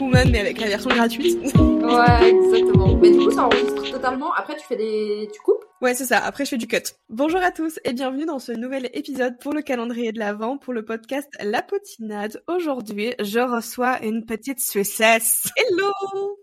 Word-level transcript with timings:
Mais 0.00 0.40
avec 0.40 0.60
la 0.60 0.66
version 0.66 0.90
gratuite. 0.90 1.38
ouais, 1.56 2.28
exactement. 2.28 2.96
Mais 2.96 3.10
du 3.10 3.18
coup, 3.18 3.30
ça 3.30 3.46
enregistre 3.46 3.90
totalement. 3.90 4.32
Après, 4.34 4.56
tu 4.56 4.66
fais 4.66 4.76
des. 4.76 5.28
Tu 5.32 5.40
coupes? 5.40 5.64
Ouais, 5.80 5.94
c'est 5.94 6.04
ça. 6.04 6.18
Après, 6.18 6.44
je 6.44 6.50
fais 6.50 6.58
du 6.58 6.66
cut. 6.66 6.82
Bonjour 7.08 7.40
à 7.40 7.50
tous 7.50 7.80
et 7.84 7.92
bienvenue 7.92 8.26
dans 8.26 8.38
ce 8.38 8.52
nouvel 8.52 8.90
épisode 8.92 9.38
pour 9.38 9.54
le 9.54 9.62
calendrier 9.62 10.12
de 10.12 10.18
l'Avent 10.18 10.58
pour 10.58 10.74
le 10.74 10.84
podcast 10.84 11.30
La 11.40 11.62
Potinade. 11.62 12.42
Aujourd'hui, 12.46 13.14
je 13.20 13.40
reçois 13.40 14.02
une 14.04 14.26
petite 14.26 14.60
Suissesse. 14.60 15.48
Hello 15.56 15.90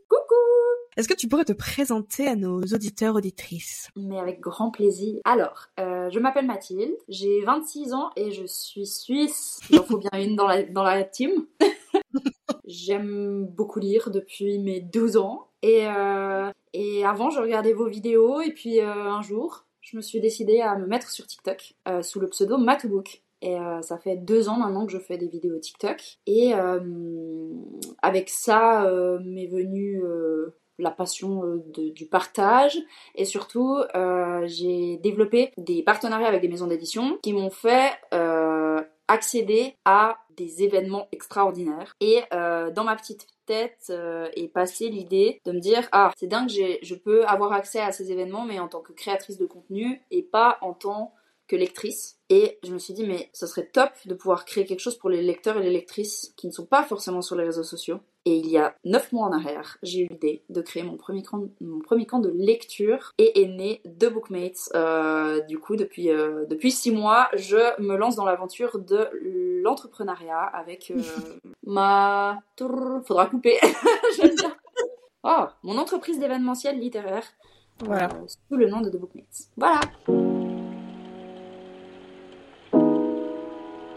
Coucou 0.10 0.35
est-ce 0.96 1.08
que 1.08 1.16
tu 1.16 1.27
pourrais 1.27 1.44
te 1.44 1.54
présenter 1.54 2.27
à 2.27 2.35
nos 2.35 2.62
auditeurs, 2.62 3.16
auditrices? 3.16 3.90
Mais 3.96 4.20
avec 4.20 4.40
grand 4.40 4.70
plaisir. 4.70 5.16
Alors, 5.26 5.66
euh, 5.80 6.12
je 6.12 6.20
m'appelle 6.20 6.46
Mathilde, 6.46 6.94
j'ai 7.10 7.41
26 7.41 7.94
ans 7.94 8.12
et 8.16 8.30
je 8.30 8.46
suis 8.46 8.85
suisse. 8.85 9.60
Il 9.72 9.80
en 9.80 9.84
faut 9.84 9.98
bien 9.98 10.12
une 10.13 10.35
dans 10.35 10.46
la, 10.46 10.62
dans 10.62 10.84
la 10.84 11.04
team. 11.04 11.32
J'aime 12.73 13.45
beaucoup 13.45 13.80
lire 13.80 14.09
depuis 14.09 14.58
mes 14.59 14.82
12 14.82 15.18
ans. 15.18 15.48
Et, 15.62 15.86
euh, 15.86 16.50
et 16.73 17.05
avant, 17.05 17.30
je 17.30 17.40
regardais 17.40 17.73
vos 17.73 17.88
vidéos 17.88 18.41
et 18.41 18.52
puis 18.52 18.80
euh, 18.80 18.91
un 18.91 19.22
jour, 19.22 19.66
je 19.82 19.96
me 19.96 20.02
suis 20.02 20.20
décidée 20.20 20.62
à 20.62 20.76
me 20.76 20.88
mettre 20.88 21.09
sur 21.09 21.27
TikTok 21.27 21.76
sous 22.02 22.20
le 22.20 22.27
pseudo 22.30 22.58
Matbook. 22.58 23.22
Et 23.41 23.58
ça 23.82 23.98
fait 23.98 24.16
deux 24.16 24.48
ans 24.48 24.58
maintenant 24.58 24.86
que 24.86 24.94
je 24.94 24.98
fais 24.98 25.18
des 25.18 25.27
vidéos 25.27 25.59
TikTok. 25.59 26.02
Et 26.26 26.54
avec 28.02 28.29
ça 28.29 28.90
m'est 29.21 29.48
venue 29.48 30.01
la 30.79 30.91
passion 30.91 31.44
euh, 31.44 31.63
du 31.76 32.05
partage 32.05 32.77
et 33.16 33.26
surtout 33.26 33.77
euh, 33.96 34.41
j'ai 34.46 34.98
développé 34.98 35.51
des 35.57 35.84
partenariats 35.84 36.27
avec 36.27 36.41
des 36.41 36.48
maisons 36.48 36.68
d'édition 36.68 37.18
qui 37.21 37.34
m'ont 37.34 37.49
fait 37.49 37.91
euh, 38.13 38.82
accéder 39.07 39.76
à 39.85 40.18
des 40.37 40.63
événements 40.63 41.07
extraordinaires. 41.12 41.95
Et 41.99 42.21
dans 42.31 42.84
ma 42.84 42.95
petite 42.95 43.27
tête 43.45 43.91
est 44.35 44.48
passée 44.48 44.89
l'idée 44.89 45.41
de 45.45 45.51
me 45.51 45.59
dire 45.59 45.87
ah 45.91 46.12
c'est 46.17 46.27
dingue 46.27 46.49
je 46.49 46.95
peux 46.95 47.26
avoir 47.26 47.51
accès 47.51 47.79
à 47.79 47.91
ces 47.91 48.12
événements 48.12 48.45
mais 48.45 48.59
en 48.59 48.67
tant 48.67 48.81
que 48.81 48.93
créatrice 48.93 49.37
de 49.37 49.45
contenu 49.45 50.01
et 50.11 50.23
pas 50.23 50.57
en 50.61 50.73
tant 50.73 51.13
que 51.48 51.55
lectrice 51.55 52.20
et 52.30 52.60
je 52.63 52.74
me 52.74 52.80
suis 52.80 52.94
dit 52.94 53.05
mais 53.05 53.30
ce 53.34 53.48
serait 53.48 53.70
top 53.72 53.91
de 54.05 54.13
pouvoir 54.13 54.46
créer 54.46 54.66
quelque 54.66 54.80
chose 54.80 54.98
pour 54.98 55.10
les 55.10 55.22
lecteurs 55.22 55.58
et 55.58 55.63
les 55.63 55.72
lectrices 55.72 56.34
qui 56.38 56.48
ne 56.48 56.52
sont 56.52 56.66
pas 56.66 56.84
forcément 56.84 57.22
sur 57.22 57.35
les 57.35 57.44
réseaux 57.44 57.63
sociaux 57.63 58.00
et 58.26 58.38
il 58.38 58.48
y 58.48 58.58
a 58.58 58.74
neuf 58.85 59.12
mois 59.12 59.27
en 59.27 59.34
arrière, 59.34 59.77
j'ai 59.84 60.04
eu 60.04 60.08
l'idée 60.08 60.44
de 60.50 60.62
créer 60.62 60.84
mon 60.84 60.96
premier, 60.96 61.24
camp, 61.24 61.44
mon 61.60 61.80
premier 61.80 62.05
camp 62.05 62.20
de 62.20 62.30
lecture 62.30 63.12
et 63.18 63.41
est 63.41 63.48
né 63.48 63.82
de 63.84 64.08
Bookmates. 64.08 64.69
Euh, 64.75 65.41
du 65.41 65.59
coup, 65.59 65.75
depuis, 65.75 66.09
euh, 66.09 66.46
depuis 66.46 66.72
six 66.72 66.91
mois, 66.91 67.28
je 67.34 67.81
me 67.81 67.97
lance 67.97 68.16
dans 68.16 68.24
l'aventure 68.24 68.80
de 68.80 69.09
l'entrepreneuriat 69.62 70.40
avec 70.40 70.91
euh, 70.91 71.02
ma... 71.66 72.40
Faudra 72.57 73.25
couper. 73.25 73.57
oh, 75.24 75.46
mon 75.63 75.78
entreprise 75.78 76.18
d'événementiel 76.18 76.80
littéraire. 76.80 77.25
Voilà. 77.80 78.07
sous 78.28 78.56
le 78.56 78.69
nom 78.69 78.80
de 78.80 78.90
The 78.90 78.97
Bookmates. 78.97 79.50
Voilà. 79.57 79.81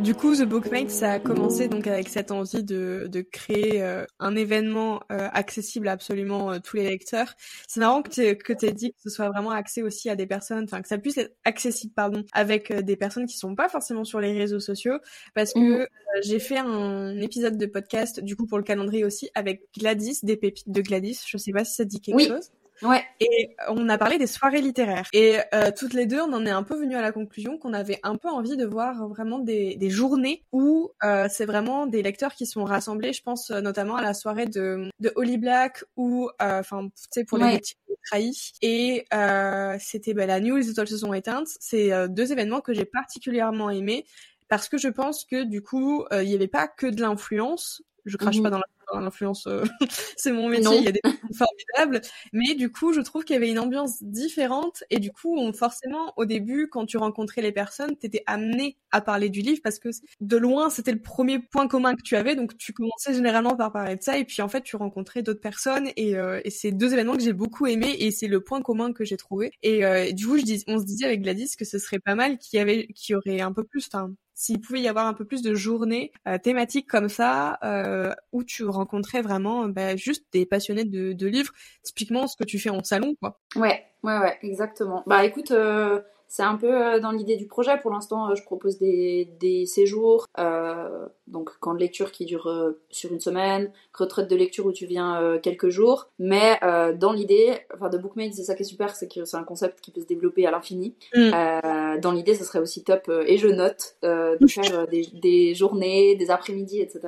Du 0.01 0.15
coup, 0.15 0.37
The 0.37 0.43
Bookmate, 0.43 0.91
ça 0.91 1.13
a 1.13 1.19
commencé 1.19 1.69
donc 1.69 1.87
avec 1.87 2.09
cette 2.09 2.31
envie 2.31 2.63
de, 2.63 3.09
de 3.11 3.23
créer 3.23 3.83
euh, 3.83 4.05
un 4.21 4.37
événement 4.37 5.01
euh, 5.11 5.29
accessible 5.33 5.89
à 5.89 5.93
absolument 5.93 6.53
euh, 6.53 6.59
tous 6.63 6.77
les 6.77 6.85
lecteurs. 6.85 7.35
C'est 7.67 7.81
marrant 7.81 8.03
que 8.03 8.11
tu 8.11 8.37
que 8.37 8.67
aies 8.67 8.73
dit 8.73 8.91
que 8.91 8.99
ce 9.03 9.11
soit 9.11 9.31
vraiment 9.31 9.51
accès 9.51 9.83
aussi 9.83 10.11
à 10.11 10.15
des 10.15 10.27
personnes, 10.27 10.65
enfin 10.65 10.83
que 10.83 10.89
ça 10.89 10.99
puisse 10.99 11.17
être 11.17 11.35
accessible, 11.45 11.95
pardon, 11.95 12.25
avec 12.33 12.73
des 12.73 12.97
personnes 12.97 13.27
qui 13.27 13.39
sont 13.39 13.55
pas 13.55 13.71
forcément 13.71 14.05
sur 14.05 14.21
les 14.21 14.37
réseaux 14.37 14.61
sociaux, 14.61 14.99
parce 15.35 15.55
que 15.55 15.85
mmh. 15.85 15.87
j'ai 16.23 16.41
fait 16.41 16.59
un 16.59 17.19
épisode 17.21 17.57
de 17.57 17.67
podcast, 17.67 18.21
du 18.21 18.37
coup 18.37 18.47
pour 18.47 18.59
le 18.59 18.65
calendrier 18.65 19.05
aussi, 19.05 19.31
avec 19.35 19.63
Gladys, 19.77 20.21
des 20.23 20.37
pépites 20.37 20.71
de 20.71 20.83
Gladys. 20.83 21.21
Je 21.27 21.39
sais 21.39 21.53
pas 21.53 21.65
si 21.65 21.75
ça 21.75 21.85
dit 21.85 22.01
quelque 22.01 22.17
oui. 22.17 22.29
chose. 22.29 22.51
Ouais. 22.83 23.05
Et 23.21 23.57
on 23.69 23.89
a 23.89 23.99
parlé 23.99 24.19
des 24.19 24.27
soirées 24.27 24.61
littéraires. 24.61 25.09
Et 25.13 25.39
euh, 25.55 25.71
toutes 25.77 25.95
les 25.95 26.07
deux, 26.07 26.21
on 26.21 26.33
en 26.33 26.45
est 26.47 26.51
un 26.51 26.63
peu 26.63 26.79
venu 26.79 26.95
à 26.95 27.03
la 27.03 27.13
conclusion 27.13 27.59
qu'on 27.59 27.73
avait 27.73 27.99
un 28.03 28.17
peu 28.17 28.29
envie 28.29 28.57
de 28.57 28.67
voir 28.67 29.09
vraiment 29.09 29.39
des, 29.39 29.77
des 29.77 29.91
journées 29.91 30.45
où 30.53 30.91
euh, 31.05 31.27
c'est 31.31 31.47
vraiment 31.47 31.87
des 31.87 32.03
lecteurs 32.03 32.35
qui 32.35 32.47
sont 32.47 32.65
rassemblés. 32.65 33.13
Je 33.13 33.23
pense 33.23 33.51
euh, 33.51 33.61
notamment 33.61 33.97
à 33.97 34.03
la 34.03 34.15
soirée 34.15 34.47
de, 34.47 34.91
de 35.01 35.13
Holly 35.17 35.39
Black 35.39 35.85
ou, 35.97 36.29
euh, 36.43 36.61
enfin, 36.61 36.89
tu 36.89 37.03
sais, 37.11 37.25
pour 37.25 37.39
les 37.39 37.45
ouais. 37.45 37.63
trahis. 38.07 38.53
Et 38.63 39.07
euh, 39.15 39.77
c'était 39.81 40.15
bah, 40.15 40.27
la 40.27 40.41
New 40.41 40.57
Les 40.57 40.71
étoiles 40.71 40.89
se 40.89 40.99
sont 40.99 41.15
éteintes. 41.15 41.49
C'est 41.61 41.91
deux 42.09 42.33
événements 42.33 42.61
que 42.61 42.75
j'ai 42.75 42.85
particulièrement 42.85 43.71
aimés 43.71 44.05
parce 44.49 44.69
que 44.69 44.79
je 44.79 44.89
pense 44.89 45.25
que 45.25 45.45
du 45.45 45.63
coup, 45.63 46.05
il 46.13 46.29
n'y 46.29 46.35
avait 46.35 46.47
pas 46.47 46.69
que 46.69 46.87
de 46.87 47.01
l'influence. 47.01 47.83
Je 48.05 48.17
crache 48.17 48.39
mmh 48.39 48.43
pas 48.45 48.51
dans 48.51 48.59
la 48.59 48.76
l'influence, 48.95 49.47
euh, 49.47 49.65
c'est 50.17 50.33
mon 50.33 50.49
métier, 50.49 50.77
il 50.77 50.85
y 50.85 50.89
a 50.89 50.93
des 50.93 51.01
formidables. 51.37 52.01
Mais 52.33 52.55
du 52.55 52.71
coup, 52.71 52.93
je 52.93 53.01
trouve 53.01 53.25
qu'il 53.25 53.35
y 53.35 53.37
avait 53.37 53.51
une 53.51 53.59
ambiance 53.59 54.03
différente. 54.03 54.85
Et 54.91 54.99
du 54.99 55.13
coup, 55.13 55.37
on, 55.39 55.53
forcément, 55.53 56.13
au 56.17 56.25
début, 56.25 56.69
quand 56.69 56.87
tu 56.87 56.97
rencontrais 56.97 57.43
les 57.43 57.53
personnes, 57.53 57.97
t'étais 57.97 58.23
amené 58.27 58.77
à 58.91 59.01
parler 59.01 59.29
du 59.29 59.41
livre 59.41 59.61
parce 59.63 59.79
que 59.79 59.89
de 60.21 60.37
loin, 60.37 60.71
c'était 60.71 60.93
le 60.93 61.03
premier 61.03 61.39
point 61.39 61.69
commun 61.69 61.95
que 61.95 62.03
tu 62.03 62.17
avais, 62.17 62.35
donc 62.35 62.57
tu 62.57 62.73
commençais 62.73 63.15
généralement 63.15 63.57
par 63.57 63.73
parler 63.73 63.97
de 63.97 64.03
ça. 64.03 64.19
Et 64.19 64.25
puis 64.25 64.43
en 64.43 64.49
fait, 64.49 64.63
tu 64.63 64.77
rencontrais 64.77 65.23
d'autres 65.23 65.41
personnes. 65.41 65.91
Et, 65.97 66.17
euh, 66.17 66.41
et 66.45 66.51
c'est 66.51 66.73
deux 66.73 66.93
événements 66.93 67.17
que 67.17 67.23
j'ai 67.23 67.33
beaucoup 67.33 67.67
aimé 67.67 67.97
et 67.99 68.11
c'est 68.11 68.29
le 68.29 68.41
point 68.43 68.63
commun 68.63 68.93
que 68.93 69.05
j'ai 69.05 69.17
trouvé. 69.17 69.51
Et 69.63 69.85
euh, 69.85 70.13
du 70.13 70.27
coup, 70.27 70.39
je 70.39 70.45
dis, 70.45 70.65
on 70.67 70.79
se 70.79 70.85
disait 70.85 71.07
avec 71.07 71.23
Gladys 71.23 71.57
que 71.57 71.65
ce 71.65 71.79
serait 71.79 71.99
pas 71.99 72.15
mal 72.15 72.39
qu'il 72.39 72.59
y 72.59 72.61
avait, 72.61 72.87
qu'il 72.89 73.15
y 73.15 73.17
aurait 73.17 73.41
un 73.41 73.53
peu 73.53 73.65
plus, 73.65 73.89
enfin, 73.93 74.13
s'il 74.37 74.61
pouvait 74.61 74.83
y 74.83 74.87
avoir 74.87 75.07
un 75.07 75.15
peu 75.15 75.25
plus 75.25 75.43
de 75.43 75.55
journées 75.55 76.13
euh, 76.29 76.39
thématiques 76.39 76.87
comme 76.89 77.09
ça, 77.09 77.59
euh, 77.65 78.13
où 78.33 78.45
tu 78.45 78.65
rencontrais 78.65 79.23
vraiment 79.23 79.67
bah, 79.67 79.97
juste 79.97 80.27
des 80.31 80.45
passionnés 80.45 80.85
de, 80.85 81.15
de, 81.15 81.27
livres, 81.27 81.53
typiquement 81.83 82.29
ce 82.29 82.37
que 82.37 82.45
tu 82.45 82.59
fais 82.59 82.69
en 82.69 82.85
salon, 82.85 83.17
quoi. 83.21 83.41
Ouais, 83.57 83.83
ouais, 84.03 84.19
ouais, 84.19 84.39
exactement. 84.43 85.03
Bah 85.07 85.25
écoute, 85.25 85.51
euh, 85.53 86.03
c'est 86.29 86.43
un 86.43 86.57
peu 86.57 86.75
euh, 86.75 87.01
dans 87.01 87.13
l'idée 87.13 87.37
du 87.37 87.47
projet. 87.47 87.79
Pour 87.81 87.91
l'instant, 87.91 88.31
euh, 88.31 88.35
je 88.35 88.43
propose 88.43 88.79
des, 88.79 89.29
des 89.41 89.65
séjours, 89.65 90.27
euh, 90.39 91.07
donc 91.29 91.51
camp 91.61 91.75
de 91.75 91.79
lecture 91.79 92.11
qui 92.11 92.25
dure 92.25 92.49
euh, 92.49 92.81
sur 92.91 93.13
une 93.13 93.21
semaine, 93.21 93.71
retraite 93.95 94.29
de 94.29 94.37
lecture 94.37 94.67
où 94.67 94.73
tu 94.73 94.87
viens 94.87 95.21
euh, 95.21 95.39
quelques 95.39 95.69
jours. 95.69 96.09
Mais 96.19 96.59
dans 96.97 97.13
l'idée, 97.13 97.55
enfin 97.75 97.89
de 97.89 97.99
Bookmate, 97.99 98.35
c'est 98.35 98.43
ça 98.43 98.55
qui 98.55 98.63
est 98.63 98.67
super, 98.67 98.95
c'est 98.95 99.13
que 99.13 99.25
c'est 99.25 99.37
un 99.37 99.45
concept 99.45 99.81
qui 99.81 99.91
peut 99.91 100.01
se 100.01 100.07
développer 100.07 100.47
à 100.47 100.51
l'infini. 100.51 100.95
Mm. 101.15 102.01
dans 102.01 102.13
l'idée, 102.13 102.35
ce 102.35 102.45
serait 102.45 102.59
aussi 102.59 102.83
top, 102.85 103.11
et 103.27 103.39
je 103.39 103.49
note, 103.49 103.97
de 104.03 104.47
faire 104.49 104.87
des, 104.89 105.07
des, 105.15 105.55
journées, 105.55 106.17
des 106.17 106.31
après-midi, 106.31 106.81
etc. 106.81 107.01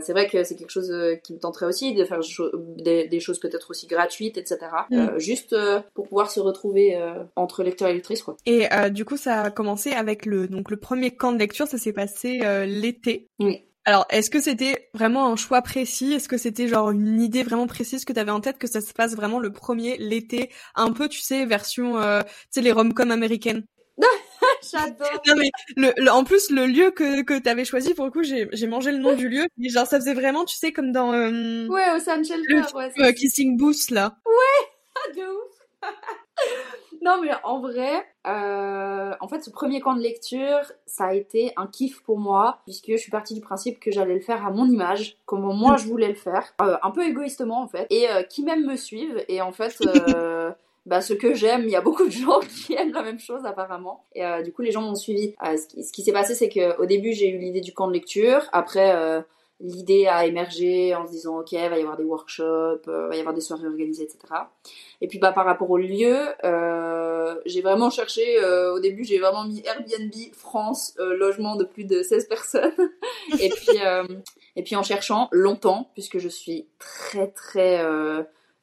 c'est 0.00 0.12
vrai 0.12 0.26
que 0.26 0.44
c'est 0.44 0.56
quelque 0.56 0.70
chose 0.70 0.92
qui 1.22 1.34
me 1.34 1.38
tenterait 1.38 1.66
aussi, 1.66 1.94
de 1.94 2.04
faire 2.04 2.20
des, 2.76 3.06
des, 3.06 3.20
choses 3.20 3.38
peut-être 3.38 3.70
aussi 3.70 3.86
gratuites, 3.86 4.38
etc. 4.38 4.58
Mm. 4.90 5.18
juste 5.18 5.56
pour 5.94 6.08
pouvoir 6.08 6.30
se 6.30 6.40
retrouver 6.40 6.98
entre 7.36 7.62
lecteurs 7.62 7.88
et 7.88 7.94
lectrices, 7.94 8.22
quoi. 8.22 8.36
Et 8.48 8.72
euh, 8.72 8.88
du 8.88 9.04
coup, 9.04 9.18
ça 9.18 9.42
a 9.42 9.50
commencé 9.50 9.92
avec 9.92 10.24
le 10.24 10.48
donc 10.48 10.70
le 10.70 10.78
premier 10.78 11.14
camp 11.14 11.32
de 11.32 11.38
lecture, 11.38 11.68
ça 11.68 11.76
s'est 11.76 11.92
passé 11.92 12.40
euh, 12.44 12.64
l'été. 12.64 13.28
Oui. 13.38 13.62
Alors, 13.84 14.06
est-ce 14.08 14.30
que 14.30 14.40
c'était 14.40 14.88
vraiment 14.94 15.30
un 15.30 15.36
choix 15.36 15.60
précis? 15.60 16.14
Est-ce 16.14 16.30
que 16.30 16.38
c'était 16.38 16.66
genre 16.66 16.90
une 16.90 17.20
idée 17.20 17.42
vraiment 17.42 17.66
précise 17.66 18.06
que 18.06 18.12
tu 18.14 18.18
avais 18.18 18.30
en 18.30 18.40
tête 18.40 18.56
que 18.56 18.66
ça 18.66 18.80
se 18.80 18.94
passe 18.94 19.14
vraiment 19.14 19.38
le 19.38 19.52
premier 19.52 19.98
l'été, 19.98 20.50
un 20.74 20.92
peu, 20.92 21.08
tu 21.08 21.20
sais, 21.20 21.44
version, 21.44 21.98
euh, 21.98 22.22
tu 22.22 22.28
sais, 22.50 22.60
les 22.62 22.72
rom-coms 22.72 23.10
américaines 23.10 23.64
J'adore. 24.72 25.22
Non 25.26 25.34
mais 25.36 25.50
le, 25.76 26.08
en 26.10 26.24
plus 26.24 26.50
le 26.50 26.66
lieu 26.66 26.90
que 26.90 27.22
que 27.22 27.38
t'avais 27.38 27.64
choisi 27.64 27.94
pour 27.94 28.04
le 28.04 28.12
coup 28.12 28.22
j'ai 28.22 28.48
j'ai 28.52 28.68
mangé 28.68 28.92
le 28.92 28.98
nom 28.98 29.14
du 29.14 29.28
lieu 29.28 29.44
et 29.60 29.68
genre 29.68 29.88
ça 29.88 29.98
faisait 29.98 30.14
vraiment 30.14 30.44
tu 30.44 30.54
sais 30.56 30.70
comme 30.70 30.92
dans 30.92 31.12
euh, 31.12 31.66
ouais 31.66 31.90
au 31.96 31.98
San 31.98 32.24
Shelter 32.24 32.62
ouais, 32.76 32.92
euh, 33.00 33.12
Kissing 33.12 33.56
Booth 33.56 33.90
là. 33.90 34.16
Ouais 34.24 35.14
de 35.16 35.22
ouf. 35.22 35.90
non, 37.02 37.20
mais 37.22 37.30
en 37.44 37.60
vrai, 37.60 38.04
euh, 38.26 39.12
en 39.20 39.28
fait, 39.28 39.42
ce 39.42 39.50
premier 39.50 39.80
camp 39.80 39.94
de 39.94 40.00
lecture, 40.00 40.60
ça 40.86 41.06
a 41.06 41.14
été 41.14 41.52
un 41.56 41.66
kiff 41.66 42.02
pour 42.02 42.18
moi, 42.18 42.60
puisque 42.64 42.90
je 42.90 42.96
suis 42.96 43.10
partie 43.10 43.34
du 43.34 43.40
principe 43.40 43.80
que 43.80 43.90
j'allais 43.90 44.14
le 44.14 44.20
faire 44.20 44.46
à 44.46 44.50
mon 44.50 44.66
image, 44.66 45.16
comment 45.26 45.54
moi 45.54 45.76
je 45.76 45.86
voulais 45.86 46.08
le 46.08 46.14
faire, 46.14 46.54
euh, 46.62 46.76
un 46.82 46.90
peu 46.90 47.06
égoïstement 47.06 47.62
en 47.62 47.68
fait, 47.68 47.86
et 47.90 48.10
euh, 48.10 48.22
qui 48.22 48.42
même 48.42 48.66
me 48.66 48.76
suivent, 48.76 49.24
et 49.28 49.40
en 49.42 49.52
fait. 49.52 49.76
Euh, 49.86 50.52
bah, 50.88 51.02
ce 51.02 51.12
que 51.12 51.34
j'aime, 51.34 51.62
il 51.64 51.70
y 51.70 51.76
a 51.76 51.80
beaucoup 51.80 52.06
de 52.06 52.10
gens 52.10 52.40
qui 52.66 52.74
aiment 52.74 52.92
la 52.92 53.02
même 53.02 53.20
chose 53.20 53.44
apparemment. 53.44 54.04
Et 54.14 54.24
euh, 54.24 54.42
du 54.42 54.52
coup, 54.52 54.62
les 54.62 54.72
gens 54.72 54.82
m'ont 54.82 54.94
suivi. 54.94 55.34
Ce 55.42 55.68
qui, 55.68 55.92
qui 55.92 56.02
s'est 56.02 56.12
passé, 56.12 56.34
c'est 56.34 56.48
que 56.48 56.80
au 56.80 56.86
début, 56.86 57.12
j'ai 57.12 57.28
eu 57.28 57.38
l'idée 57.38 57.60
du 57.60 57.72
camp 57.72 57.86
de 57.86 57.92
lecture. 57.92 58.42
Après, 58.52 58.94
euh, 58.94 59.20
l'idée 59.60 60.06
a 60.06 60.26
émergé 60.26 60.94
en 60.94 61.06
se 61.06 61.12
disant 61.12 61.40
ok, 61.40 61.52
va 61.52 61.78
y 61.78 61.80
avoir 61.80 61.96
des 61.96 62.04
workshops, 62.04 62.86
va 62.86 63.14
y 63.16 63.20
avoir 63.20 63.34
des 63.34 63.40
soirées 63.40 63.66
organisées, 63.66 64.04
etc. 64.04 64.18
Et 65.00 65.08
puis 65.08 65.18
bah 65.18 65.32
par 65.32 65.44
rapport 65.44 65.70
au 65.70 65.78
lieu, 65.78 66.16
euh, 66.44 67.34
j'ai 67.46 67.60
vraiment 67.60 67.90
cherché. 67.90 68.42
Euh, 68.42 68.74
au 68.74 68.80
début, 68.80 69.04
j'ai 69.04 69.18
vraiment 69.18 69.44
mis 69.44 69.62
Airbnb 69.66 70.12
France 70.32 70.94
euh, 70.98 71.16
logement 71.16 71.56
de 71.56 71.64
plus 71.64 71.84
de 71.84 72.02
16 72.02 72.28
personnes. 72.28 72.72
et 73.40 73.48
puis 73.48 73.78
et 74.56 74.62
puis 74.62 74.76
en 74.76 74.82
cherchant 74.82 75.28
longtemps, 75.32 75.90
puisque 75.94 76.18
je 76.18 76.28
suis 76.28 76.68
très 76.78 77.28
très 77.28 77.82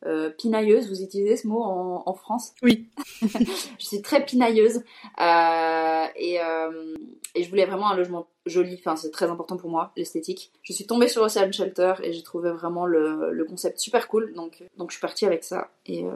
euh, 0.06 0.30
pinailleuse. 0.30 0.88
Vous 0.88 1.02
utilisez 1.02 1.36
ce 1.38 1.48
mot 1.48 1.64
en, 1.64 2.04
en 2.06 2.14
France? 2.14 2.54
Oui. 2.62 2.90
je 3.22 3.86
suis 3.86 4.02
très 4.02 4.24
pinailleuse 4.24 4.84
euh, 5.20 6.06
et, 6.16 6.40
euh, 6.42 6.96
et 7.34 7.44
je 7.44 7.50
voulais 7.50 7.66
vraiment 7.66 7.90
un 7.90 7.96
logement 7.96 8.28
joli. 8.46 8.76
Enfin, 8.80 8.96
c'est 8.96 9.12
très 9.12 9.30
important 9.30 9.58
pour 9.58 9.70
moi, 9.70 9.92
l'esthétique. 9.96 10.52
Je 10.62 10.74
suis 10.74 10.86
tombée 10.86 11.08
sur 11.08 11.22
Ocean 11.22 11.52
Shelter 11.52 11.94
et 12.04 12.14
j'ai 12.14 12.24
trouvé 12.24 12.52
vraiment 12.52 12.86
le, 12.86 13.32
le, 13.32 13.46
concept 13.46 13.80
super 13.80 14.08
cool. 14.08 14.34
Donc, 14.34 14.64
donc 14.78 14.92
je 14.92 14.96
suis 14.96 15.02
partie 15.02 15.26
avec 15.26 15.44
ça 15.44 15.70
et, 15.86 16.04
euh, 16.04 16.12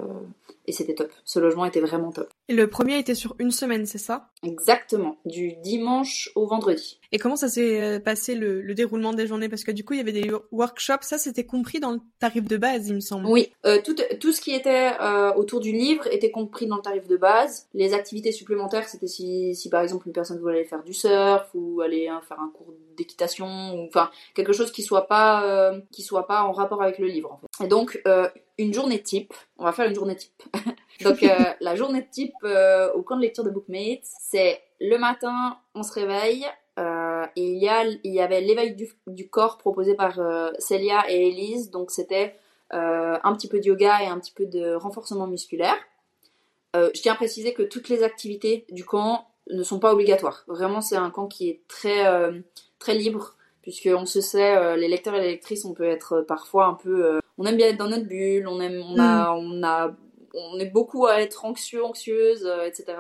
et 0.70 0.72
c'était 0.72 0.94
top. 0.94 1.12
Ce 1.26 1.40
logement 1.40 1.66
était 1.66 1.80
vraiment 1.80 2.12
top. 2.12 2.30
Et 2.48 2.54
le 2.54 2.68
premier 2.68 3.00
était 3.00 3.16
sur 3.16 3.36
une 3.40 3.52
semaine, 3.52 3.86
c'est 3.86 3.98
ça? 3.98 4.30
Exactement, 4.44 5.18
du 5.26 5.54
dimanche 5.64 6.31
au 6.36 6.48
vendredi. 6.48 7.00
Et 7.12 7.18
comment 7.18 7.36
ça 7.36 7.50
s'est 7.50 7.81
euh, 7.81 8.00
passé 8.00 8.36
le, 8.36 8.62
le, 8.62 8.74
déroulement 8.76 9.14
des 9.14 9.26
journées? 9.26 9.50
Parce 9.50 9.64
que 9.64 9.72
du 9.72 9.84
coup, 9.84 9.94
il 9.94 9.98
y 9.98 10.00
avait 10.00 10.12
des 10.12 10.31
workshops, 10.52 11.02
ça 11.02 11.18
c'était 11.18 11.44
compris 11.44 11.80
dans 11.80 11.92
le 11.92 12.00
tarif 12.20 12.46
de 12.46 12.58
base, 12.58 12.88
il 12.88 12.96
me 12.96 13.00
semble. 13.00 13.28
Oui, 13.28 13.52
euh, 13.66 13.81
tout, 13.84 13.96
tout 14.20 14.31
ce 14.31 14.42
qui 14.42 14.52
était 14.52 14.92
euh, 15.02 15.34
autour 15.34 15.60
du 15.60 15.72
livre 15.72 16.08
était 16.12 16.31
compris 16.31 16.68
dans 16.68 16.78
le 16.78 16.81
tarif 16.81 17.08
de 17.08 17.18
base. 17.18 17.68
Les 17.74 17.94
activités 17.94 18.31
supplémentaires, 18.31 18.88
c'était 18.88 19.08
si, 19.08 19.56
si 19.56 19.70
par 19.70 19.81
exemple 19.81 20.08
une 20.08 20.14
personne 20.14 20.40
voulait 20.40 20.60
aller 20.60 20.66
faire 20.66 20.84
du 20.84 20.94
surf 20.94 21.50
ou 21.56 21.81
aller 21.81 22.08
hein, 22.19 22.25
faire 22.27 22.39
un 22.39 22.50
cours 22.50 22.74
d'équitation 22.95 23.48
ou 23.74 23.88
enfin 23.88 24.10
quelque 24.33 24.54
chose 24.54 24.71
qui 24.71 24.83
soit 24.83 25.07
pas 25.07 25.44
euh, 25.44 25.80
qui 25.92 26.04
soit 26.04 26.27
pas 26.27 26.44
en 26.44 26.51
rapport 26.51 26.81
avec 26.81 27.00
le 27.00 27.07
livre 27.07 27.33
en 27.33 27.38
fait. 27.38 27.66
Et 27.66 27.68
donc 27.68 28.01
euh, 28.07 28.30
une 28.57 28.74
journée 28.74 29.01
type, 29.01 29.33
on 29.57 29.63
va 29.63 29.71
faire 29.71 29.88
une 29.88 29.95
journée 29.95 30.16
type. 30.16 30.44
donc 31.01 31.24
euh, 31.24 31.36
la 31.62 31.75
journée 31.75 32.07
type 32.10 32.36
au 32.44 33.01
camp 33.01 33.16
de 33.16 33.21
lecture 33.21 33.44
de 33.44 33.50
Bookmates, 33.50 34.04
c'est 34.04 34.62
le 34.80 34.98
matin, 34.98 35.57
on 35.75 35.83
se 35.83 35.94
réveille 35.94 36.45
et 37.36 37.44
il 37.44 37.57
y 37.57 37.68
a 37.68 37.83
il 37.83 38.13
y 38.13 38.21
avait 38.21 38.39
l'éveil 38.39 38.74
du, 38.74 38.89
du, 39.06 39.30
corps 39.30 39.57
proposé 39.57 39.95
par 39.95 40.18
Célia 40.60 41.04
et 41.10 41.27
Elise, 41.27 41.71
donc 41.71 41.92
c'était 41.92 42.38
un 42.71 43.33
petit 43.33 43.50
peu 43.50 43.60
de 43.60 43.66
yoga 43.66 44.01
et 44.01 44.07
un 44.07 44.18
petit 44.18 44.31
peu 44.31 44.45
de 44.45 44.75
renforcement 44.75 45.27
musculaire. 45.27 45.75
je 46.74 47.01
tiens 47.01 47.13
à 47.13 47.16
préciser 47.18 47.54
que 47.54 47.63
toutes 47.63 47.89
les 47.89 48.01
activités 48.04 48.66
du 48.69 48.86
camp 48.86 49.27
ne 49.50 49.63
sont 49.63 49.80
pas 49.80 49.94
obligatoires. 49.94 50.44
Vraiment, 50.48 50.81
c'est 50.81 50.96
un 50.96 51.10
camp 51.10 51.28
qui 51.28 51.50
est 51.50 51.62
très 51.68 52.06
très 52.80 52.96
libre, 52.96 53.36
puisqu'on 53.62 54.06
se 54.06 54.22
sait, 54.22 54.57
euh, 54.57 54.75
les 54.75 54.88
lecteurs 54.88 55.16
et 55.16 55.22
les 55.22 55.28
lectrices, 55.28 55.66
on 55.66 55.74
peut 55.74 55.84
être 55.84 56.22
parfois 56.22 56.66
un 56.66 56.74
peu... 56.74 57.06
Euh, 57.06 57.19
on 57.38 57.46
aime 57.46 57.57
bien 57.57 57.68
être 57.68 57.78
dans 57.78 57.90
notre 57.90 58.07
bulle, 58.07 58.48
on, 58.48 58.60
aime, 58.60 58.81
on, 58.81 58.98
a, 59.00 59.36
mm. 59.36 59.38
on, 59.38 59.63
a, 59.63 59.96
on 60.34 60.60
est 60.60 60.69
beaucoup 60.69 61.06
à 61.06 61.22
être 61.22 61.46
anxieux, 61.46 61.84
anxieuse, 61.84 62.46
euh, 62.46 62.63
etc. 62.63 62.98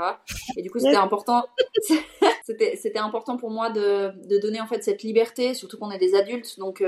Et 0.57 0.61
du 0.61 0.69
coup, 0.69 0.79
c'était 0.79 0.95
important... 0.95 1.45
c'était, 2.43 2.75
c'était 2.75 2.99
important 2.99 3.37
pour 3.37 3.49
moi 3.49 3.69
de, 3.69 4.11
de 4.27 4.37
donner 4.37 4.61
en 4.61 4.67
fait 4.67 4.83
cette 4.83 5.03
liberté, 5.03 5.53
surtout 5.53 5.77
qu'on 5.77 5.91
est 5.91 5.97
des 5.97 6.15
adultes, 6.15 6.59
donc 6.59 6.83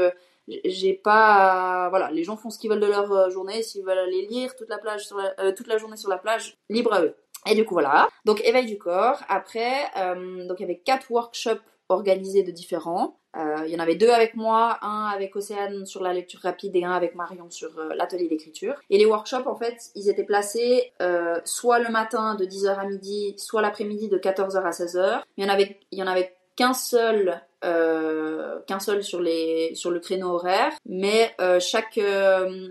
j'ai 0.65 0.93
pas 0.93 1.87
voilà 1.89 2.11
les 2.11 2.23
gens 2.23 2.35
font 2.35 2.49
ce 2.49 2.57
qu'ils 2.57 2.69
veulent 2.69 2.79
de 2.79 2.87
leur 2.87 3.29
journée 3.29 3.61
s'ils 3.63 3.83
veulent 3.83 3.97
aller 3.97 4.27
lire 4.27 4.55
toute 4.55 4.69
la 4.69 4.77
plage 4.77 5.05
sur 5.05 5.17
la, 5.17 5.33
euh, 5.39 5.51
toute 5.55 5.67
la 5.67 5.77
journée 5.77 5.97
sur 5.97 6.09
la 6.09 6.17
plage 6.17 6.57
libre 6.69 6.93
à 6.93 7.03
eux 7.03 7.15
et 7.45 7.55
du 7.55 7.65
coup 7.65 7.73
voilà 7.73 8.07
donc 8.25 8.41
éveil 8.43 8.65
du 8.65 8.77
corps 8.77 9.21
après 9.29 9.73
euh, 9.97 10.45
donc 10.47 10.59
il 10.59 10.61
y 10.61 10.65
avait 10.65 10.79
quatre 10.79 11.11
workshops 11.11 11.61
organisés 11.89 12.43
de 12.43 12.51
différents. 12.51 13.17
Euh, 13.35 13.63
il 13.65 13.71
y 13.71 13.75
en 13.75 13.79
avait 13.79 13.95
deux 13.95 14.09
avec 14.09 14.35
moi, 14.35 14.77
un 14.81 15.07
avec 15.07 15.35
Océane 15.35 15.85
sur 15.85 16.01
la 16.01 16.13
lecture 16.13 16.39
rapide 16.41 16.73
et 16.75 16.85
un 16.85 16.91
avec 16.91 17.15
Marion 17.15 17.49
sur 17.49 17.77
euh, 17.77 17.93
l'atelier 17.95 18.29
d'écriture. 18.29 18.75
Et 18.89 18.97
les 18.97 19.05
workshops, 19.05 19.45
en 19.45 19.55
fait, 19.55 19.91
ils 19.95 20.09
étaient 20.09 20.23
placés 20.23 20.93
soit 21.43 21.79
le 21.79 21.89
matin 21.89 22.35
de 22.35 22.45
10h 22.45 22.75
à 22.75 22.85
midi, 22.85 23.35
soit 23.37 23.61
l'après-midi 23.61 24.07
de 24.07 24.17
14h 24.17 24.61
à 24.61 24.69
16h. 24.69 25.21
Il 25.35 25.43
y 25.43 25.47
en 25.49 25.53
avait, 25.53 25.79
il 25.91 25.99
y 25.99 26.03
en 26.03 26.07
avait 26.07 26.33
qu'un 26.61 26.73
seul, 26.73 27.41
euh, 27.63 28.59
qu'un 28.67 28.79
seul 28.79 29.03
sur 29.03 29.19
les, 29.19 29.73
sur 29.73 29.89
le 29.89 29.99
créneau 29.99 30.29
horaire, 30.29 30.73
mais 30.85 31.33
euh, 31.41 31.59
chaque 31.59 31.99